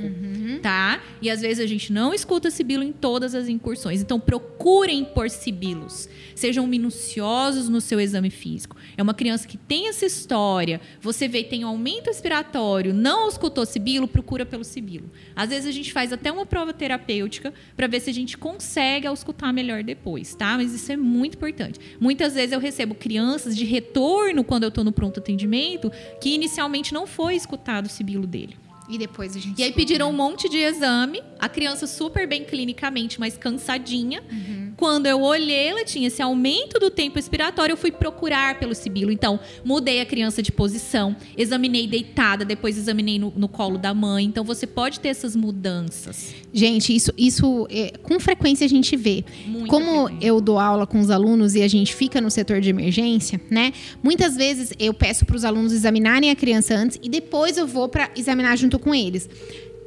tá? 0.62 1.02
E 1.22 1.30
às 1.30 1.42
vezes 1.42 1.64
a 1.64 1.68
gente 1.68 1.92
não 1.92 2.14
escuta 2.14 2.52
sibilo 2.52 2.84
em 2.84 2.92
todas 2.92 3.34
as 3.34 3.48
incursões. 3.48 4.02
Então 4.02 4.20
procurem 4.20 5.04
por 5.04 5.30
sibilos. 5.30 6.08
Sejam 6.36 6.68
minuciosos 6.68 7.70
no 7.70 7.80
seu 7.80 8.00
exame 8.00 8.30
físico. 8.30 8.76
É 8.98 9.02
uma 9.02 9.14
criança 9.14 9.48
que 9.48 9.58
tem 9.58 9.88
essa 9.88 10.06
história, 10.06 10.82
você 11.02 11.28
vê 11.28 11.44
tem 11.44 11.64
um 11.64 11.68
aumento 11.68 12.08
respiratório, 12.08 12.94
não 12.94 13.30
escutou 13.30 13.66
sibilo, 13.66 14.08
procura 14.08 14.46
pelo 14.46 14.64
sibilo. 14.64 15.10
Às 15.36 15.50
vezes 15.50 15.68
a 15.68 15.72
gente 15.72 15.94
faz 15.94 16.12
até 16.12 16.32
uma 16.32 16.46
prova 16.46 16.74
terapêutica 16.74 17.54
para 17.76 17.88
ver 17.88 18.02
se 18.02 18.10
a 18.10 18.14
gente 18.14 18.38
consegue 18.38 19.08
auscultar 19.08 19.54
melhor 19.54 19.84
depois, 19.84 20.36
tá? 20.36 20.58
Mas 20.58 20.74
isso 20.74 20.92
é 20.92 20.98
muito 20.98 21.36
importante. 21.36 21.80
Muitas 22.00 22.34
vezes 22.34 22.52
eu 22.52 22.60
recebo 22.60 22.94
crianças 22.94 23.56
de 23.56 23.66
retorno 23.66 24.44
quando 24.44 24.65
eu 24.66 24.70
estou 24.70 24.84
no 24.84 24.92
pronto 24.92 25.20
atendimento 25.20 25.92
que 26.20 26.34
inicialmente 26.34 26.94
não 26.94 27.08
foi 27.08 27.36
escutado 27.36 27.86
o 27.86 27.90
sibilo 27.90 28.28
dele. 28.28 28.65
E 28.88 28.98
depois 28.98 29.36
a 29.36 29.40
gente 29.40 29.60
E 29.60 29.64
aí 29.64 29.72
pediram 29.72 30.10
um 30.10 30.14
monte 30.14 30.48
de 30.48 30.58
exame, 30.58 31.22
a 31.40 31.50
criança 31.50 31.88
super 31.88 32.28
bem 32.28 32.44
clinicamente, 32.44 33.20
mas 33.20 33.38
cansadinha. 33.38 34.22
Uhum. 34.32 34.74
Quando 34.78 35.06
eu 35.06 35.22
olhei, 35.22 35.68
ela 35.68 35.86
tinha 35.86 36.08
esse 36.08 36.22
aumento 36.22 36.80
do 36.80 36.90
tempo 36.90 37.18
expiratório, 37.18 37.74
eu 37.74 37.78
fui 37.78 37.92
procurar 37.92 38.60
pelo 38.60 38.76
sibilo. 38.76 39.12
Então, 39.12 39.40
mudei 39.64 40.02
a 40.02 40.06
criança 40.06 40.42
de 40.42 40.52
posição, 40.52 41.16
examinei 41.38 41.88
deitada, 41.88 42.44
depois 42.44 42.78
examinei 42.78 43.18
no, 43.18 43.34
no 43.36 43.48
colo 43.48 43.78
da 43.78 43.94
mãe. 43.94 44.26
Então, 44.26 44.44
você 44.44 44.68
pode 44.68 45.00
ter 45.00 45.10
essas 45.10 45.36
mudanças. 45.36 46.36
Gente, 46.54 46.94
isso, 46.94 47.12
isso 47.18 47.68
é, 47.70 47.94
com 48.04 48.20
frequência 48.20 48.66
a 48.66 48.70
gente 48.70 48.96
vê. 48.96 49.24
Como 49.68 50.10
eu 50.22 50.42
dou 50.42 50.60
aula 50.60 50.86
com 50.86 51.00
os 51.00 51.10
alunos 51.10 51.56
e 51.56 51.62
a 51.62 51.68
gente 51.68 51.96
fica 51.96 52.20
no 52.20 52.30
setor 52.30 52.60
de 52.60 52.70
emergência, 52.70 53.40
né? 53.50 53.72
Muitas 54.04 54.36
vezes 54.36 54.74
eu 54.78 54.94
peço 54.94 55.26
para 55.26 55.36
os 55.36 55.46
alunos 55.46 55.72
examinarem 55.72 56.30
a 56.30 56.36
criança 56.36 56.76
antes 56.76 57.00
e 57.02 57.10
depois 57.10 57.58
eu 57.58 57.66
vou 57.66 57.88
para 57.88 58.10
examinar 58.16 58.58
junto 58.58 58.75
com 58.80 58.94
eles. 58.94 59.30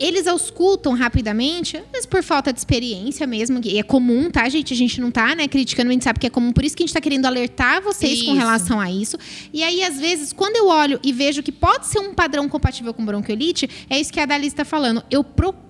Eles 0.00 0.28
auscultam 0.28 0.94
rapidamente, 0.94 1.82
vezes 1.90 2.06
por 2.06 2.22
falta 2.22 2.52
de 2.52 2.58
experiência 2.60 3.26
mesmo, 3.26 3.60
e 3.64 3.78
é 3.78 3.82
comum, 3.82 4.30
tá, 4.30 4.48
gente? 4.48 4.72
A 4.72 4.76
gente 4.76 5.00
não 5.00 5.10
tá, 5.10 5.34
né, 5.34 5.48
criticando, 5.48 5.90
a 5.90 5.92
gente 5.92 6.04
sabe 6.04 6.20
que 6.20 6.26
é 6.28 6.30
comum, 6.30 6.52
por 6.52 6.64
isso 6.64 6.76
que 6.76 6.84
a 6.84 6.86
gente 6.86 6.94
tá 6.94 7.00
querendo 7.00 7.26
alertar 7.26 7.82
vocês 7.82 8.22
com 8.22 8.30
Isso. 8.30 8.38
relação 8.38 8.80
a 8.80 8.90
isso. 8.92 9.18
E 9.52 9.64
aí, 9.64 9.82
às 9.82 9.98
vezes, 9.98 10.32
quando 10.32 10.54
eu 10.54 10.68
olho 10.68 11.00
e 11.02 11.12
vejo 11.12 11.42
que 11.42 11.50
pode 11.50 11.88
ser 11.88 11.98
um 11.98 12.14
padrão 12.14 12.48
compatível 12.48 12.94
com 12.94 13.04
bronquiolite, 13.04 13.68
é 13.90 13.98
isso 13.98 14.12
que 14.12 14.20
a 14.20 14.26
Dalisa 14.26 14.54
está 14.54 14.64
falando. 14.64 15.02
Eu 15.10 15.24
procuro. 15.24 15.67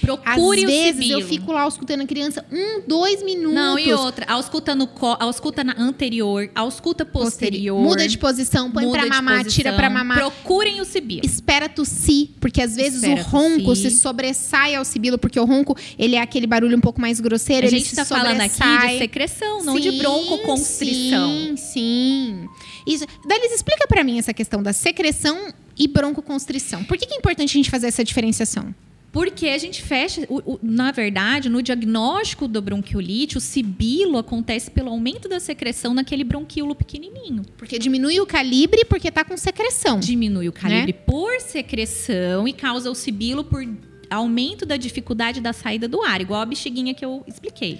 Procure 0.00 0.24
Às 0.24 0.64
o 0.64 0.66
vezes 0.66 1.02
sibilo. 1.04 1.20
eu 1.20 1.26
fico 1.28 1.52
lá 1.52 1.68
escutando 1.68 2.00
a 2.00 2.06
criança 2.06 2.44
um, 2.50 2.82
dois 2.88 3.22
minutos. 3.22 3.52
Não, 3.54 3.78
e 3.78 3.92
outra, 3.92 4.24
ausculta 4.32 4.74
no 4.74 4.86
co, 4.86 5.16
ausculta 5.20 5.62
na 5.62 5.74
anterior, 5.78 6.50
ausculta 6.54 7.04
posterior. 7.04 7.78
Muda 7.80 8.08
de 8.08 8.16
posição, 8.16 8.70
põe 8.70 8.90
pra 8.90 9.02
de 9.04 9.08
mamar, 9.10 9.38
posição. 9.44 9.54
tira 9.56 9.72
pra 9.74 9.90
mamar. 9.90 10.16
Procurem 10.18 10.80
o 10.80 10.84
sibilo. 10.84 11.20
Espera 11.24 11.68
tossir, 11.68 12.28
porque 12.40 12.62
às 12.62 12.74
vezes 12.74 13.02
Espera 13.02 13.20
o 13.20 13.24
ronco 13.24 13.64
tossir. 13.66 13.90
se 13.90 13.98
sobressai 13.98 14.74
ao 14.74 14.84
sibilo, 14.84 15.18
porque 15.18 15.38
o 15.38 15.44
ronco, 15.44 15.76
ele 15.98 16.16
é 16.16 16.20
aquele 16.20 16.46
barulho 16.46 16.76
um 16.76 16.80
pouco 16.80 17.00
mais 17.00 17.20
grosseiro, 17.20 17.66
A 17.66 17.68
ele 17.68 17.78
gente 17.78 17.88
está 17.90 18.04
falando 18.04 18.40
aqui 18.40 18.88
de 18.88 18.98
secreção, 18.98 19.62
não 19.64 19.78
de 19.78 19.90
Sim, 19.90 19.98
broncoconstrição. 19.98 21.28
Sim, 21.30 21.56
sim. 21.56 22.48
Isso. 22.86 23.04
Dalis, 23.26 23.52
explica 23.52 23.86
pra 23.86 24.02
mim 24.04 24.18
essa 24.18 24.32
questão 24.32 24.62
da 24.62 24.72
secreção 24.72 25.52
e 25.76 25.88
broncoconstrição. 25.88 26.84
Por 26.84 26.96
que, 26.96 27.06
que 27.06 27.14
é 27.14 27.16
importante 27.18 27.50
a 27.50 27.52
gente 27.54 27.70
fazer 27.70 27.88
essa 27.88 28.04
diferenciação? 28.04 28.74
Porque 29.14 29.46
a 29.46 29.56
gente 29.58 29.80
fecha, 29.80 30.26
o- 30.28 30.54
o- 30.54 30.58
na 30.60 30.90
verdade, 30.90 31.48
no 31.48 31.62
diagnóstico 31.62 32.48
do 32.48 32.60
bronquiolite, 32.60 33.38
o 33.38 33.40
sibilo 33.40 34.18
acontece 34.18 34.70
pelo 34.72 34.90
aumento 34.90 35.28
da 35.28 35.38
secreção 35.38 35.94
naquele 35.94 36.24
bronquíolo 36.24 36.74
pequenininho. 36.74 37.42
Porque 37.56 37.78
diminui 37.78 38.18
o 38.20 38.26
calibre 38.26 38.84
porque 38.84 39.12
tá 39.12 39.24
com 39.24 39.36
secreção. 39.36 40.00
Diminui 40.00 40.48
o 40.48 40.52
Né? 40.52 40.60
calibre 40.60 40.92
por 40.92 41.40
secreção 41.40 42.48
e 42.48 42.52
causa 42.52 42.90
o 42.90 42.94
sibilo 42.94 43.44
por 43.44 43.64
aumento 44.10 44.66
da 44.66 44.76
dificuldade 44.76 45.40
da 45.40 45.52
saída 45.52 45.86
do 45.88 46.02
ar, 46.02 46.20
igual 46.20 46.40
a 46.42 46.46
bexiguinha 46.46 46.92
que 46.92 47.04
eu 47.04 47.22
expliquei. 47.26 47.78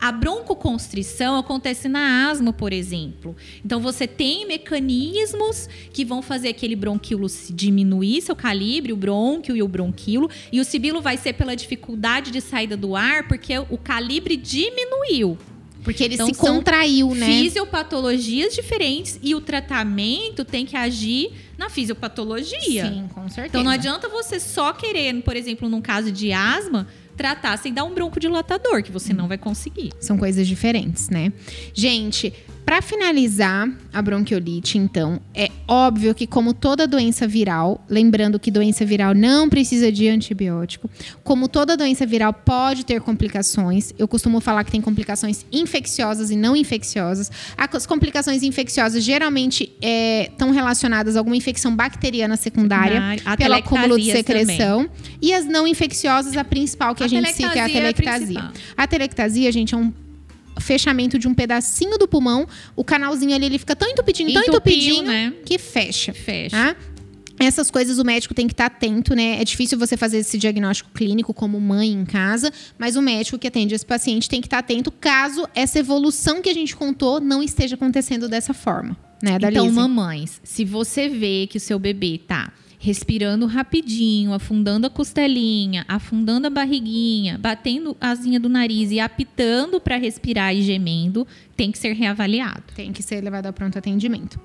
A 0.00 0.10
broncoconstrição 0.10 1.36
acontece 1.36 1.88
na 1.88 2.30
asma, 2.30 2.52
por 2.52 2.72
exemplo. 2.72 3.36
Então 3.64 3.80
você 3.80 4.06
tem 4.06 4.46
mecanismos 4.46 5.68
que 5.92 6.04
vão 6.04 6.22
fazer 6.22 6.48
aquele 6.48 6.74
bronquíolo 6.74 7.28
se 7.28 7.52
diminuir 7.52 8.22
seu 8.22 8.34
calibre, 8.34 8.92
o 8.92 8.96
brônquio 8.96 9.54
e 9.54 9.62
o 9.62 9.68
bronquíolo, 9.68 10.30
e 10.50 10.58
o 10.58 10.64
sibilo 10.64 11.02
vai 11.02 11.16
ser 11.16 11.34
pela 11.34 11.54
dificuldade 11.54 12.30
de 12.30 12.40
saída 12.40 12.76
do 12.76 12.96
ar, 12.96 13.28
porque 13.28 13.58
o 13.58 13.76
calibre 13.76 14.36
diminuiu. 14.36 15.36
Porque 15.82 16.04
ele 16.04 16.14
Então, 16.14 16.26
se 16.26 16.34
contraiu, 16.34 17.14
né? 17.14 17.26
Fisiopatologias 17.26 18.54
diferentes 18.54 19.18
e 19.22 19.34
o 19.34 19.40
tratamento 19.40 20.44
tem 20.44 20.66
que 20.66 20.76
agir 20.76 21.32
na 21.56 21.70
fisiopatologia. 21.70 22.86
Sim, 22.86 23.08
com 23.14 23.28
certeza. 23.28 23.46
Então 23.48 23.64
não 23.64 23.70
adianta 23.70 24.08
você 24.08 24.38
só 24.38 24.72
querer, 24.72 25.22
por 25.22 25.36
exemplo, 25.36 25.68
num 25.68 25.80
caso 25.80 26.12
de 26.12 26.32
asma, 26.32 26.86
tratar 27.20 27.58
sem 27.58 27.70
dar 27.70 27.84
um 27.84 27.92
broncodilatador, 27.92 28.82
que 28.82 28.90
você 28.90 29.12
não 29.12 29.28
vai 29.28 29.36
conseguir. 29.36 29.92
São 30.00 30.16
coisas 30.16 30.48
diferentes, 30.48 31.10
né? 31.10 31.30
Gente, 31.74 32.32
para 32.70 32.80
finalizar 32.80 33.68
a 33.92 34.00
bronquiolite, 34.00 34.78
então, 34.78 35.20
é 35.34 35.50
óbvio 35.66 36.14
que 36.14 36.24
como 36.24 36.54
toda 36.54 36.86
doença 36.86 37.26
viral, 37.26 37.84
lembrando 37.90 38.38
que 38.38 38.48
doença 38.48 38.84
viral 38.84 39.12
não 39.12 39.48
precisa 39.48 39.90
de 39.90 40.06
antibiótico, 40.08 40.88
como 41.24 41.48
toda 41.48 41.76
doença 41.76 42.06
viral 42.06 42.32
pode 42.32 42.86
ter 42.86 43.00
complicações, 43.00 43.92
eu 43.98 44.06
costumo 44.06 44.40
falar 44.40 44.62
que 44.62 44.70
tem 44.70 44.80
complicações 44.80 45.44
infecciosas 45.50 46.30
e 46.30 46.36
não 46.36 46.54
infecciosas. 46.54 47.28
As 47.58 47.86
complicações 47.86 48.44
infecciosas 48.44 49.02
geralmente 49.02 49.72
estão 49.82 50.52
relacionadas 50.52 51.16
a 51.16 51.18
alguma 51.18 51.34
infecção 51.34 51.74
bacteriana 51.74 52.36
secundária, 52.36 53.20
A 53.24 53.36
pelo 53.36 53.54
acúmulo 53.54 53.98
de 53.98 54.12
secreção. 54.12 54.88
E 55.20 55.34
as 55.34 55.44
não 55.44 55.66
infecciosas, 55.66 56.36
a 56.36 56.44
principal 56.44 56.94
que 56.94 57.02
a, 57.02 57.08
gente 57.08 57.32
cita 57.32 57.48
é 57.48 57.62
a 57.62 57.68
telectasia 57.68 58.38
é 58.38 58.42
a. 58.42 58.84
A 58.84 58.86
telectasia, 58.86 59.50
gente, 59.50 59.74
é 59.74 59.76
um 59.76 59.92
fechamento 60.60 61.18
de 61.18 61.26
um 61.26 61.34
pedacinho 61.34 61.98
do 61.98 62.06
pulmão. 62.06 62.46
O 62.76 62.84
canalzinho 62.84 63.34
ali, 63.34 63.46
ele 63.46 63.58
fica 63.58 63.74
tão 63.74 63.88
entupidinho, 63.88 64.32
tão 64.32 64.42
Entupiu, 64.42 64.74
entupidinho, 64.74 65.02
né? 65.02 65.32
que 65.44 65.58
fecha. 65.58 66.12
Fecha. 66.12 66.56
Tá? 66.56 66.76
Essas 67.38 67.70
coisas 67.70 67.98
o 67.98 68.04
médico 68.04 68.34
tem 68.34 68.46
que 68.46 68.52
estar 68.52 68.66
atento, 68.66 69.14
né? 69.14 69.40
É 69.40 69.44
difícil 69.44 69.78
você 69.78 69.96
fazer 69.96 70.18
esse 70.18 70.36
diagnóstico 70.36 70.90
clínico 70.92 71.32
como 71.32 71.58
mãe 71.58 71.90
em 71.90 72.04
casa, 72.04 72.52
mas 72.78 72.96
o 72.96 73.02
médico 73.02 73.38
que 73.38 73.48
atende 73.48 73.74
esse 73.74 73.86
paciente 73.86 74.28
tem 74.28 74.42
que 74.42 74.46
estar 74.46 74.58
atento 74.58 74.92
caso 74.92 75.48
essa 75.54 75.78
evolução 75.78 76.42
que 76.42 76.50
a 76.50 76.52
gente 76.54 76.76
contou 76.76 77.18
não 77.18 77.42
esteja 77.42 77.76
acontecendo 77.76 78.28
dessa 78.28 78.52
forma, 78.52 78.94
né, 79.22 79.36
Então, 79.36 79.50
Dalise? 79.52 79.74
mamães, 79.74 80.40
se 80.44 80.66
você 80.66 81.08
vê 81.08 81.46
que 81.48 81.56
o 81.56 81.60
seu 81.60 81.78
bebê 81.78 82.18
tá 82.18 82.52
respirando 82.82 83.44
rapidinho, 83.44 84.32
afundando 84.32 84.86
a 84.86 84.90
costelinha, 84.90 85.84
afundando 85.86 86.46
a 86.46 86.50
barriguinha, 86.50 87.36
batendo 87.38 87.94
a 88.00 88.08
asinha 88.08 88.40
do 88.40 88.48
nariz 88.48 88.90
e 88.90 88.98
apitando 88.98 89.78
para 89.78 89.98
respirar 89.98 90.56
e 90.56 90.62
gemendo, 90.62 91.26
tem 91.54 91.70
que 91.70 91.78
ser 91.78 91.92
reavaliado. 91.92 92.62
Tem 92.74 92.90
que 92.90 93.02
ser 93.02 93.22
levado 93.22 93.44
a 93.44 93.52
pronto 93.52 93.78
atendimento. 93.78 94.40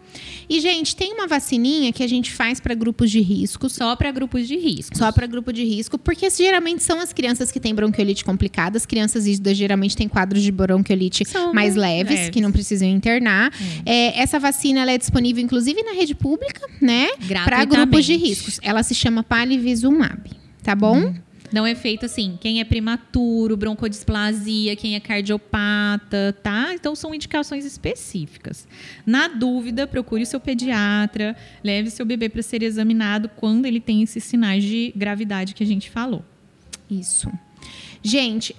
E, 0.50 0.60
gente, 0.60 0.98
tem 0.98 1.14
uma 1.14 1.28
vacininha 1.28 1.94
que 1.94 2.04
a 2.04 2.08
gente 2.08 2.30
faz 2.30 2.60
para 2.60 2.76
grupos 2.76 3.10
de 3.10 3.22
risco, 3.22 3.70
Só 3.70 3.96
para 3.96 4.12
grupos 4.12 4.46
de 4.50 4.58
risco. 4.58 4.98
Só 4.98 5.14
para 5.14 5.26
grupo 5.26 5.54
de 5.54 5.64
risco, 5.64 5.98
porque 5.98 6.30
geralmente 6.30 6.84
são 6.84 7.00
as 7.00 7.14
crianças 7.14 7.54
que 7.54 7.60
têm 7.60 7.74
bronquiolite 7.74 8.26
complicada. 8.26 8.76
As 8.76 8.86
crianças 8.86 9.26
ígidas 9.26 9.56
geralmente 9.56 9.96
têm 9.96 10.10
quadros 10.10 10.44
de 10.44 10.52
bronquiolite 10.52 11.24
São 11.24 11.54
mais 11.54 11.78
leves, 11.78 12.16
leves. 12.16 12.30
que 12.32 12.42
não 12.42 12.52
precisam 12.52 12.90
internar. 12.90 13.50
É, 13.86 14.20
essa 14.20 14.38
vacina 14.38 14.92
é 14.92 14.98
disponível, 14.98 15.42
inclusive, 15.42 15.82
na 15.84 15.94
rede 15.94 16.14
pública, 16.14 16.68
né? 16.82 17.08
Para 17.46 17.64
grupos 17.64 18.04
de 18.04 18.25
Gratuitamente. 18.25 18.25
Riscos. 18.28 18.60
Ela 18.62 18.84
se 18.84 18.94
chama 18.96 19.24
Palivizumab, 19.24 20.30
tá 20.64 20.76
bom? 20.76 21.14
Não 21.52 21.66
é 21.66 21.76
feito 21.76 22.06
assim, 22.06 22.38
quem 22.42 22.60
é 22.60 22.64
prematuro, 22.64 23.56
broncodisplasia, 23.56 24.76
quem 24.76 24.96
é 24.96 25.00
cardiopata, 25.00 26.36
tá? 26.44 26.74
Então 26.74 26.96
são 26.96 27.14
indicações 27.14 27.64
específicas. 27.66 28.68
Na 29.06 29.28
dúvida, 29.28 29.88
procure 29.88 30.24
o 30.24 30.26
seu 30.26 30.40
pediatra, 30.40 31.36
leve 31.64 31.90
seu 31.92 32.06
bebê 32.06 32.30
para 32.30 32.42
ser 32.42 32.64
examinado 32.64 33.30
quando 33.30 33.66
ele 33.66 33.80
tem 33.80 34.02
esses 34.02 34.24
sinais 34.24 34.64
de 34.64 34.92
gravidade 34.96 35.54
que 35.54 35.64
a 35.64 35.68
gente 35.68 35.90
falou. 35.90 36.26
Isso. 36.90 37.32
Gente, 38.02 38.56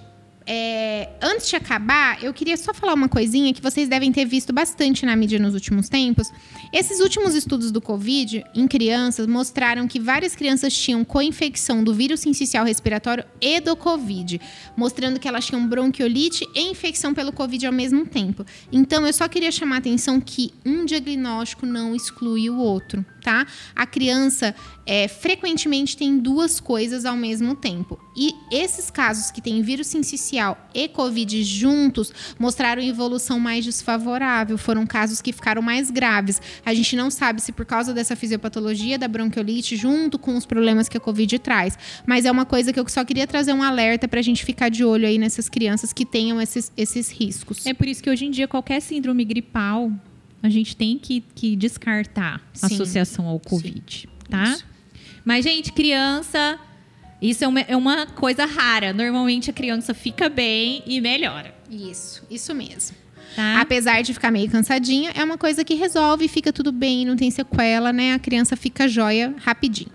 é, 0.47 1.09
antes 1.21 1.49
de 1.49 1.57
acabar, 1.57 2.23
eu 2.23 2.33
queria 2.33 2.55
só 2.55 2.73
falar 2.73 2.93
uma 2.93 3.09
coisinha 3.09 3.53
que 3.53 3.61
vocês 3.61 3.89
devem 3.89 4.13
ter 4.13 4.23
visto 4.23 4.53
bastante 4.53 5.05
na 5.05 5.13
mídia 5.13 5.37
nos 5.37 5.53
últimos 5.53 5.89
tempos. 5.89 6.31
Esses 6.71 7.01
últimos 7.01 7.35
estudos 7.35 7.69
do 7.69 7.81
Covid 7.81 8.45
em 8.55 8.65
crianças 8.65 9.27
mostraram 9.27 9.87
que 9.89 9.99
várias 9.99 10.35
crianças 10.35 10.73
tinham 10.73 11.03
co-infecção 11.03 11.83
do 11.83 11.93
vírus 11.93 12.21
sincicial 12.21 12.63
respiratório 12.63 13.25
e 13.41 13.59
do 13.59 13.75
Covid, 13.75 14.39
mostrando 14.77 15.19
que 15.19 15.27
elas 15.27 15.45
tinham 15.45 15.67
bronquiolite 15.67 16.47
e 16.55 16.71
infecção 16.71 17.13
pelo 17.13 17.33
Covid 17.33 17.67
ao 17.67 17.73
mesmo 17.73 18.05
tempo. 18.05 18.45
Então, 18.71 19.05
eu 19.05 19.11
só 19.11 19.27
queria 19.27 19.51
chamar 19.51 19.75
a 19.75 19.79
atenção 19.79 20.21
que 20.21 20.53
um 20.65 20.85
diagnóstico 20.85 21.65
não 21.65 21.93
exclui 21.93 22.49
o 22.49 22.57
outro, 22.57 23.05
tá? 23.27 23.45
A 23.75 23.85
criança 23.85 24.55
é, 24.85 25.05
frequentemente 25.09 25.97
tem 25.97 26.17
duas 26.17 26.61
coisas 26.61 27.03
ao 27.03 27.17
mesmo 27.17 27.53
tempo. 27.57 27.99
E 28.15 28.33
esses 28.49 28.89
casos 28.89 29.31
que 29.31 29.41
têm 29.41 29.61
vírus 29.61 29.87
sincicial 29.87 30.57
e 30.73 30.87
Covid 30.87 31.43
juntos 31.43 32.13
mostraram 32.39 32.81
evolução 32.81 33.37
mais 33.37 33.65
desfavorável. 33.65 34.57
Foram 34.57 34.87
casos 34.87 35.21
que 35.21 35.33
ficaram 35.33 35.61
mais 35.61 35.91
graves. 35.91 36.41
A 36.65 36.73
gente 36.73 36.95
não 36.95 37.11
sabe 37.11 37.41
se 37.41 37.51
por 37.51 37.65
causa 37.65 37.93
dessa 37.93 38.15
fisiopatologia 38.15 38.97
da 38.97 39.09
bronquiolite, 39.09 39.75
junto 39.75 40.17
com 40.17 40.37
os 40.37 40.45
problemas 40.45 40.87
que 40.87 40.95
a 40.95 41.01
Covid 41.01 41.37
traz. 41.39 41.77
Mas 42.05 42.23
é 42.23 42.31
uma 42.31 42.45
coisa 42.45 42.71
que 42.71 42.79
eu 42.79 42.87
só 42.87 43.03
queria 43.03 43.27
trazer 43.27 43.51
um 43.51 43.61
alerta 43.61 44.07
para 44.07 44.21
a 44.21 44.23
gente 44.23 44.45
ficar 44.45 44.69
de 44.69 44.85
olho 44.85 45.05
aí 45.05 45.17
nessas 45.17 45.49
crianças 45.49 45.91
que 45.91 46.05
tenham 46.05 46.39
esses, 46.39 46.71
esses 46.77 47.11
riscos. 47.11 47.65
É 47.65 47.73
por 47.73 47.89
isso 47.89 48.01
que 48.01 48.09
hoje 48.09 48.25
em 48.25 48.31
dia 48.31 48.47
qualquer 48.47 48.81
síndrome 48.81 49.25
gripal 49.25 49.91
a 50.41 50.49
gente 50.49 50.75
tem 50.75 50.97
que, 50.97 51.23
que 51.33 51.55
descartar 51.55 52.41
a 52.61 52.67
Sim. 52.67 52.75
associação 52.75 53.27
ao 53.27 53.39
Covid, 53.39 54.07
tá? 54.29 54.43
Isso. 54.43 54.65
Mas, 55.25 55.43
gente, 55.43 55.73
criança, 55.73 56.59
isso 57.21 57.43
é 57.43 57.47
uma, 57.47 57.59
é 57.61 57.75
uma 57.75 58.05
coisa 58.05 58.45
rara. 58.45 58.93
Normalmente 58.93 59.49
a 59.49 59.53
criança 59.53 59.93
fica 59.93 60.29
bem 60.29 60.83
e 60.85 61.01
melhora, 61.01 61.53
Isso, 61.69 62.23
isso 62.29 62.53
mesmo. 62.55 62.95
tá? 63.35 63.59
Apesar 63.61 64.01
de 64.03 64.13
ficar 64.13 64.31
meio 64.31 64.49
cansadinha, 64.49 65.11
é 65.15 65.23
uma 65.23 65.37
coisa 65.37 65.63
que 65.65 65.73
resolve, 65.73 66.27
fica 66.27 66.53
tudo 66.53 66.71
bem, 66.71 67.05
não 67.05 67.15
tem 67.15 67.29
sequela, 67.29 67.91
né? 67.91 68.13
A 68.13 68.19
criança 68.19 68.55
fica 68.55 68.87
jóia 68.87 69.35
rapidinho. 69.39 69.91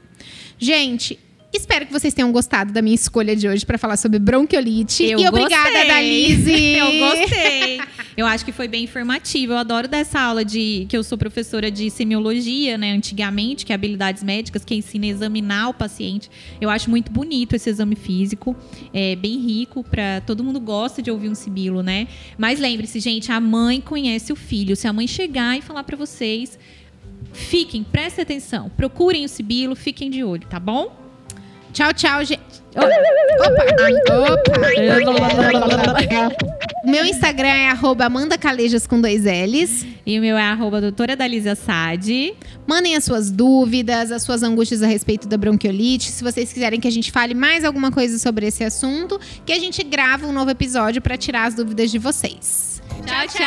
Gente, 0.58 1.18
espero 1.52 1.86
que 1.86 1.92
vocês 1.92 2.14
tenham 2.14 2.32
gostado 2.32 2.72
da 2.72 2.80
minha 2.80 2.94
escolha 2.94 3.36
de 3.36 3.48
hoje 3.48 3.66
para 3.66 3.76
falar 3.76 3.96
sobre 3.96 4.18
bronquiolite. 4.18 5.04
Eu 5.04 5.20
e 5.20 5.28
obrigada, 5.28 5.70
gostei. 5.70 5.88
Dalise! 5.88 6.52
Eu 6.76 6.98
gostei. 6.98 7.80
Eu 8.16 8.26
acho 8.26 8.44
que 8.44 8.52
foi 8.52 8.68
bem 8.68 8.84
informativo. 8.84 9.54
Eu 9.54 9.56
adoro 9.56 9.88
dessa 9.88 10.20
aula 10.20 10.44
de 10.44 10.86
que 10.88 10.96
eu 10.96 11.02
sou 11.02 11.16
professora 11.16 11.70
de 11.70 11.88
semiologia, 11.90 12.76
né? 12.76 12.92
Antigamente, 12.92 13.64
que 13.64 13.72
é 13.72 13.74
habilidades 13.74 14.22
médicas, 14.22 14.64
que 14.64 14.74
ensina 14.74 15.06
a 15.06 15.08
examinar 15.08 15.70
o 15.70 15.74
paciente. 15.74 16.30
Eu 16.60 16.68
acho 16.68 16.90
muito 16.90 17.10
bonito 17.10 17.56
esse 17.56 17.70
exame 17.70 17.96
físico. 17.96 18.54
É 18.92 19.16
bem 19.16 19.38
rico 19.38 19.82
para 19.82 20.20
todo 20.26 20.44
mundo 20.44 20.60
gosta 20.60 21.00
de 21.00 21.10
ouvir 21.10 21.30
um 21.30 21.34
sibilo, 21.34 21.82
né? 21.82 22.06
Mas 22.36 22.60
lembre-se, 22.60 23.00
gente, 23.00 23.32
a 23.32 23.40
mãe 23.40 23.80
conhece 23.80 24.30
o 24.30 24.36
filho. 24.36 24.76
Se 24.76 24.86
a 24.86 24.92
mãe 24.92 25.06
chegar 25.06 25.56
e 25.56 25.62
falar 25.62 25.82
para 25.82 25.96
vocês, 25.96 26.58
fiquem, 27.32 27.82
prestem 27.82 28.22
atenção, 28.22 28.70
procurem 28.76 29.24
o 29.24 29.28
sibilo, 29.28 29.74
fiquem 29.74 30.10
de 30.10 30.22
olho, 30.22 30.46
tá 30.48 30.60
bom? 30.60 31.01
Tchau, 31.72 31.92
tchau, 31.94 32.24
gente. 32.24 32.62
Opa! 32.76 32.86
Opa! 34.32 34.52
O 36.84 36.90
meu 36.90 37.04
Instagram 37.06 37.48
é 37.48 37.68
arroba 37.68 38.06
Amanda 38.06 38.36
Calejas 38.36 38.86
com 38.86 39.00
dois 39.00 39.22
L's. 39.24 39.86
E 40.04 40.18
o 40.18 40.20
meu 40.20 40.36
é 40.36 40.42
arroba 40.42 40.80
doutora 40.80 41.14
Dalisa 41.14 41.54
Sade. 41.54 42.34
Mandem 42.66 42.96
as 42.96 43.04
suas 43.04 43.30
dúvidas, 43.30 44.10
as 44.10 44.22
suas 44.22 44.42
angústias 44.42 44.82
a 44.82 44.86
respeito 44.86 45.28
da 45.28 45.36
bronquiolite. 45.38 46.10
Se 46.10 46.24
vocês 46.24 46.52
quiserem 46.52 46.80
que 46.80 46.88
a 46.88 46.90
gente 46.90 47.12
fale 47.12 47.34
mais 47.34 47.64
alguma 47.64 47.92
coisa 47.92 48.18
sobre 48.18 48.46
esse 48.46 48.64
assunto, 48.64 49.20
que 49.46 49.52
a 49.52 49.58
gente 49.58 49.82
grava 49.84 50.26
um 50.26 50.32
novo 50.32 50.50
episódio 50.50 51.00
para 51.00 51.16
tirar 51.16 51.44
as 51.44 51.54
dúvidas 51.54 51.90
de 51.90 51.98
vocês. 51.98 52.82
Tchau, 53.06 53.26
tchau! 53.28 53.46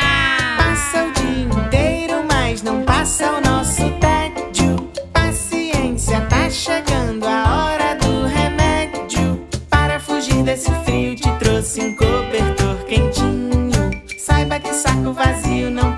Passa 0.56 1.04
o 1.04 1.12
dia 1.12 1.44
inteiro, 1.44 2.24
mas 2.32 2.62
não 2.62 2.82
passa 2.82 3.32
o 3.32 3.40
nosso 3.42 3.82
tédio. 4.00 4.90
Paciência, 5.12 6.20
tá 6.22 6.48
chegando 6.48 6.95
desse 10.46 10.70
frio, 10.84 11.16
te 11.16 11.28
trouxe 11.40 11.80
um 11.80 11.92
cobertor 11.96 12.76
quentinho. 12.86 13.90
Saiba 14.16 14.60
que 14.60 14.72
saco 14.72 15.12
vazio 15.12 15.72
não 15.72 15.95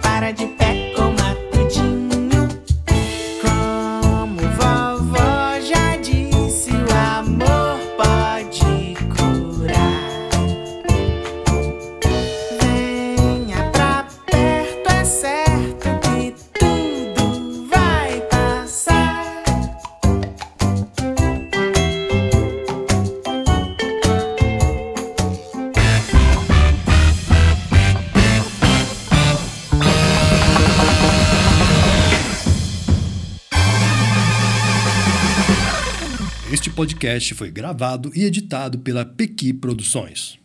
podcast 36.89 37.35
foi 37.35 37.51
gravado 37.51 38.11
e 38.15 38.25
editado 38.25 38.79
pela 38.79 39.05
Pequi 39.05 39.53
Produções. 39.53 40.39